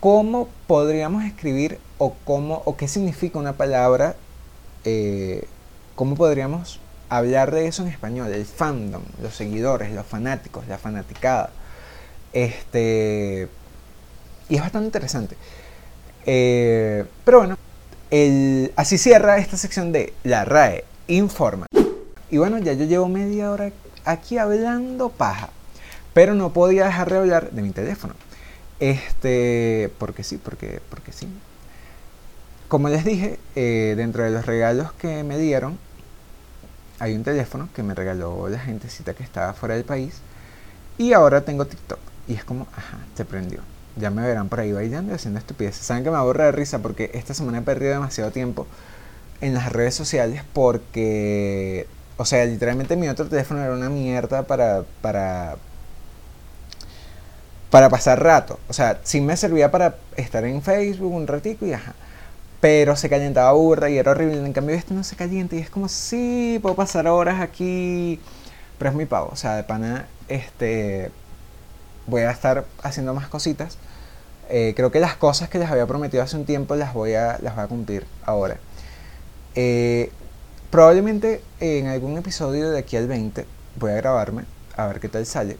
cómo 0.00 0.48
podríamos 0.66 1.24
escribir 1.24 1.78
o 1.98 2.14
cómo 2.24 2.62
o 2.64 2.76
qué 2.76 2.86
significa 2.86 3.38
una 3.38 3.54
palabra, 3.54 4.16
eh, 4.84 5.46
cómo 5.94 6.16
podríamos 6.16 6.80
hablar 7.08 7.50
de 7.50 7.66
eso 7.66 7.82
en 7.82 7.88
español, 7.88 8.32
el 8.32 8.44
fandom, 8.44 9.02
los 9.22 9.34
seguidores, 9.34 9.92
los 9.92 10.06
fanáticos, 10.06 10.66
la 10.68 10.78
fanaticada. 10.78 11.50
Este, 12.36 13.48
y 14.50 14.56
es 14.56 14.60
bastante 14.60 14.84
interesante. 14.84 15.36
Eh, 16.26 17.02
pero 17.24 17.38
bueno, 17.38 17.56
así 18.76 18.98
cierra 18.98 19.38
esta 19.38 19.56
sección 19.56 19.90
de 19.90 20.12
la 20.22 20.44
RAE 20.44 20.84
Informa. 21.08 21.66
Y 22.30 22.36
bueno, 22.36 22.58
ya 22.58 22.74
yo 22.74 22.84
llevo 22.84 23.08
media 23.08 23.50
hora 23.50 23.72
aquí 24.04 24.36
hablando 24.36 25.08
paja. 25.08 25.48
Pero 26.12 26.34
no 26.34 26.52
podía 26.52 26.84
dejar 26.84 27.10
de 27.10 27.16
hablar 27.16 27.52
de 27.52 27.62
mi 27.62 27.70
teléfono. 27.70 28.12
Este, 28.80 29.90
porque 29.98 30.22
sí, 30.22 30.36
porque, 30.36 30.82
porque 30.90 31.12
sí. 31.12 31.26
Como 32.68 32.90
les 32.90 33.06
dije, 33.06 33.38
eh, 33.54 33.94
dentro 33.96 34.24
de 34.24 34.30
los 34.30 34.44
regalos 34.44 34.92
que 34.92 35.24
me 35.24 35.38
dieron, 35.38 35.78
hay 36.98 37.14
un 37.14 37.24
teléfono 37.24 37.70
que 37.74 37.82
me 37.82 37.94
regaló 37.94 38.46
la 38.50 38.58
gentecita 38.58 39.14
que 39.14 39.22
estaba 39.22 39.54
fuera 39.54 39.74
del 39.74 39.84
país. 39.84 40.20
Y 40.98 41.14
ahora 41.14 41.40
tengo 41.40 41.64
TikTok. 41.64 42.05
Y 42.28 42.34
es 42.34 42.44
como, 42.44 42.66
ajá, 42.76 42.98
se 43.14 43.24
prendió 43.24 43.60
ya 43.96 44.10
me 44.10 44.22
verán 44.22 44.48
por 44.48 44.60
ahí 44.60 44.72
bailando 44.72 45.12
y 45.12 45.14
haciendo 45.16 45.38
estupideces. 45.40 45.84
Saben 45.84 46.04
que 46.04 46.10
me 46.10 46.16
aburre 46.16 46.44
de 46.44 46.52
risa 46.52 46.80
porque 46.80 47.10
esta 47.14 47.34
semana 47.34 47.58
he 47.58 47.62
perdido 47.62 47.92
demasiado 47.92 48.30
tiempo 48.30 48.66
en 49.40 49.54
las 49.54 49.72
redes 49.72 49.94
sociales 49.94 50.42
porque, 50.52 51.86
o 52.16 52.24
sea, 52.24 52.44
literalmente 52.44 52.96
mi 52.96 53.08
otro 53.08 53.26
teléfono 53.26 53.62
era 53.62 53.72
una 53.72 53.88
mierda 53.88 54.46
para, 54.46 54.84
para, 55.00 55.56
para 57.70 57.88
pasar 57.88 58.22
rato. 58.22 58.60
O 58.68 58.72
sea, 58.72 59.00
sí 59.02 59.20
me 59.20 59.36
servía 59.36 59.70
para 59.70 59.96
estar 60.16 60.44
en 60.44 60.62
Facebook 60.62 61.12
un 61.12 61.26
ratico 61.26 61.66
y 61.66 61.72
ajá. 61.72 61.94
Pero 62.60 62.96
se 62.96 63.08
calentaba 63.08 63.52
burra 63.52 63.90
y 63.90 63.98
era 63.98 64.12
horrible. 64.12 64.38
En 64.38 64.52
cambio, 64.52 64.74
este 64.76 64.94
no 64.94 65.04
se 65.04 65.16
calienta 65.16 65.56
y 65.56 65.60
es 65.60 65.70
como, 65.70 65.88
sí, 65.88 66.58
puedo 66.62 66.74
pasar 66.76 67.06
horas 67.06 67.40
aquí. 67.40 68.20
Pero 68.78 68.90
es 68.90 68.96
muy 68.96 69.06
pavo. 69.06 69.30
O 69.32 69.36
sea, 69.36 69.56
de 69.56 69.64
pana, 69.64 70.06
este 70.28 71.10
voy 72.06 72.22
a 72.22 72.30
estar 72.30 72.64
haciendo 72.82 73.14
más 73.14 73.28
cositas. 73.28 73.78
Eh, 74.48 74.74
creo 74.76 74.90
que 74.90 75.00
las 75.00 75.16
cosas 75.16 75.48
que 75.48 75.58
les 75.58 75.70
había 75.70 75.86
prometido 75.86 76.22
hace 76.22 76.36
un 76.36 76.44
tiempo 76.44 76.76
las 76.76 76.94
voy 76.94 77.14
a, 77.14 77.38
las 77.42 77.54
voy 77.54 77.64
a 77.64 77.66
cumplir 77.66 78.06
ahora. 78.24 78.58
Eh, 79.54 80.10
probablemente 80.70 81.42
en 81.60 81.86
algún 81.86 82.18
episodio 82.18 82.70
de 82.70 82.78
aquí 82.78 82.96
al 82.96 83.08
20 83.08 83.46
voy 83.78 83.92
a 83.92 83.94
grabarme 83.94 84.44
a 84.76 84.86
ver 84.86 85.00
qué 85.00 85.08
tal 85.08 85.24
sale 85.24 85.56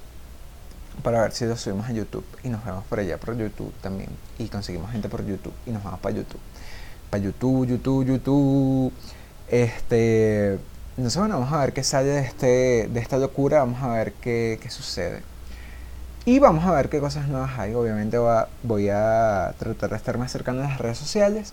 para 1.03 1.23
ver 1.23 1.33
si 1.33 1.45
lo 1.45 1.57
subimos 1.57 1.87
a 1.89 1.93
YouTube 1.93 2.25
y 2.43 2.49
nos 2.49 2.65
vemos 2.65 2.85
por 2.85 3.01
allá 3.01 3.19
por 3.19 3.37
YouTube 3.37 3.73
también 3.81 4.11
y 4.39 4.49
conseguimos 4.49 4.91
gente 4.91 5.09
por 5.09 5.25
YouTube 5.25 5.53
y 5.67 5.71
nos 5.71 5.83
vamos 5.83 6.01
para 6.01 6.15
YouTube 6.15 6.41
para 7.11 7.23
YouTube 7.23 7.67
YouTube 7.67 8.07
YouTube 8.07 8.93
este 9.49 10.59
no 10.97 11.09
sé 11.11 11.19
bueno 11.19 11.39
vamos 11.39 11.53
a 11.53 11.61
ver 11.61 11.73
qué 11.73 11.85
sale 11.85 12.09
de 12.09 12.21
este 12.21 12.89
de 12.93 13.01
esta 13.01 13.19
locura 13.19 13.61
vamos 13.61 13.83
a 13.83 13.89
ver 13.89 14.13
qué, 14.15 14.59
qué 14.61 14.71
sucede 14.71 15.23
y 16.27 16.41
vamos 16.41 16.65
a 16.67 16.73
ver 16.73 16.89
qué 16.89 16.99
cosas 16.99 17.29
nuevas 17.29 17.57
hay. 17.57 17.73
Obviamente 17.75 18.19
voy 18.19 18.89
a 18.89 19.55
tratar 19.59 19.91
de 19.91 19.97
estar 19.97 20.19
más 20.19 20.33
cercano 20.33 20.59
a 20.61 20.69
las 20.69 20.79
redes 20.79 20.99
sociales. 20.99 21.53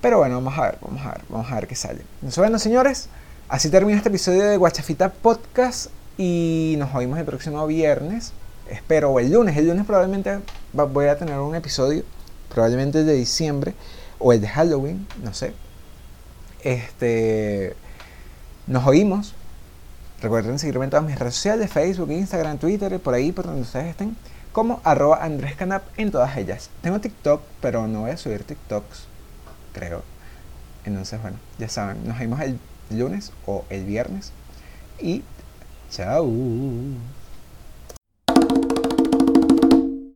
Pero 0.00 0.18
bueno, 0.18 0.34
vamos 0.34 0.58
a 0.58 0.62
ver, 0.62 0.78
vamos 0.82 1.06
a 1.06 1.10
ver, 1.12 1.20
vamos 1.28 1.50
a 1.50 1.54
ver 1.54 1.68
qué 1.68 1.76
sale. 1.76 2.02
Bueno, 2.36 2.58
señores, 2.58 3.08
así 3.48 3.70
termina 3.70 3.98
este 3.98 4.08
episodio 4.08 4.42
de 4.42 4.56
Guachafita 4.56 5.10
Podcast. 5.12 5.90
Y 6.18 6.74
nos 6.76 6.92
oímos 6.92 7.20
el 7.20 7.24
próximo 7.24 7.64
viernes. 7.68 8.32
Espero, 8.68 9.12
o 9.12 9.20
el 9.20 9.32
lunes. 9.32 9.56
El 9.56 9.68
lunes 9.68 9.86
probablemente 9.86 10.40
voy 10.72 11.06
a 11.06 11.16
tener 11.16 11.38
un 11.38 11.54
episodio. 11.54 12.02
Probablemente 12.52 12.98
el 12.98 13.06
de 13.06 13.14
diciembre. 13.14 13.74
O 14.18 14.32
el 14.32 14.40
de 14.40 14.48
Halloween, 14.48 15.06
no 15.22 15.32
sé. 15.32 15.54
Este. 16.64 17.76
Nos 18.66 18.84
oímos. 18.88 19.36
Recuerden 20.22 20.56
seguirme 20.60 20.84
en 20.84 20.90
todas 20.90 21.04
mis 21.04 21.18
redes 21.18 21.34
sociales, 21.34 21.68
Facebook, 21.68 22.12
Instagram, 22.12 22.56
Twitter, 22.56 23.00
por 23.00 23.12
ahí, 23.12 23.32
por 23.32 23.44
donde 23.44 23.62
ustedes 23.62 23.86
estén, 23.86 24.16
como 24.52 24.80
arroba 24.84 25.18
Andrés 25.20 25.56
Canap 25.56 25.82
en 25.96 26.12
todas 26.12 26.36
ellas. 26.36 26.70
Tengo 26.80 27.00
TikTok, 27.00 27.42
pero 27.60 27.88
no 27.88 28.02
voy 28.02 28.12
a 28.12 28.16
subir 28.16 28.44
TikToks, 28.44 29.06
creo. 29.72 30.04
Entonces, 30.84 31.20
bueno, 31.20 31.38
ya 31.58 31.68
saben, 31.68 32.06
nos 32.06 32.20
vemos 32.20 32.40
el 32.40 32.56
lunes 32.90 33.32
o 33.46 33.64
el 33.68 33.84
viernes. 33.84 34.32
Y 35.00 35.24
chao. 35.90 36.30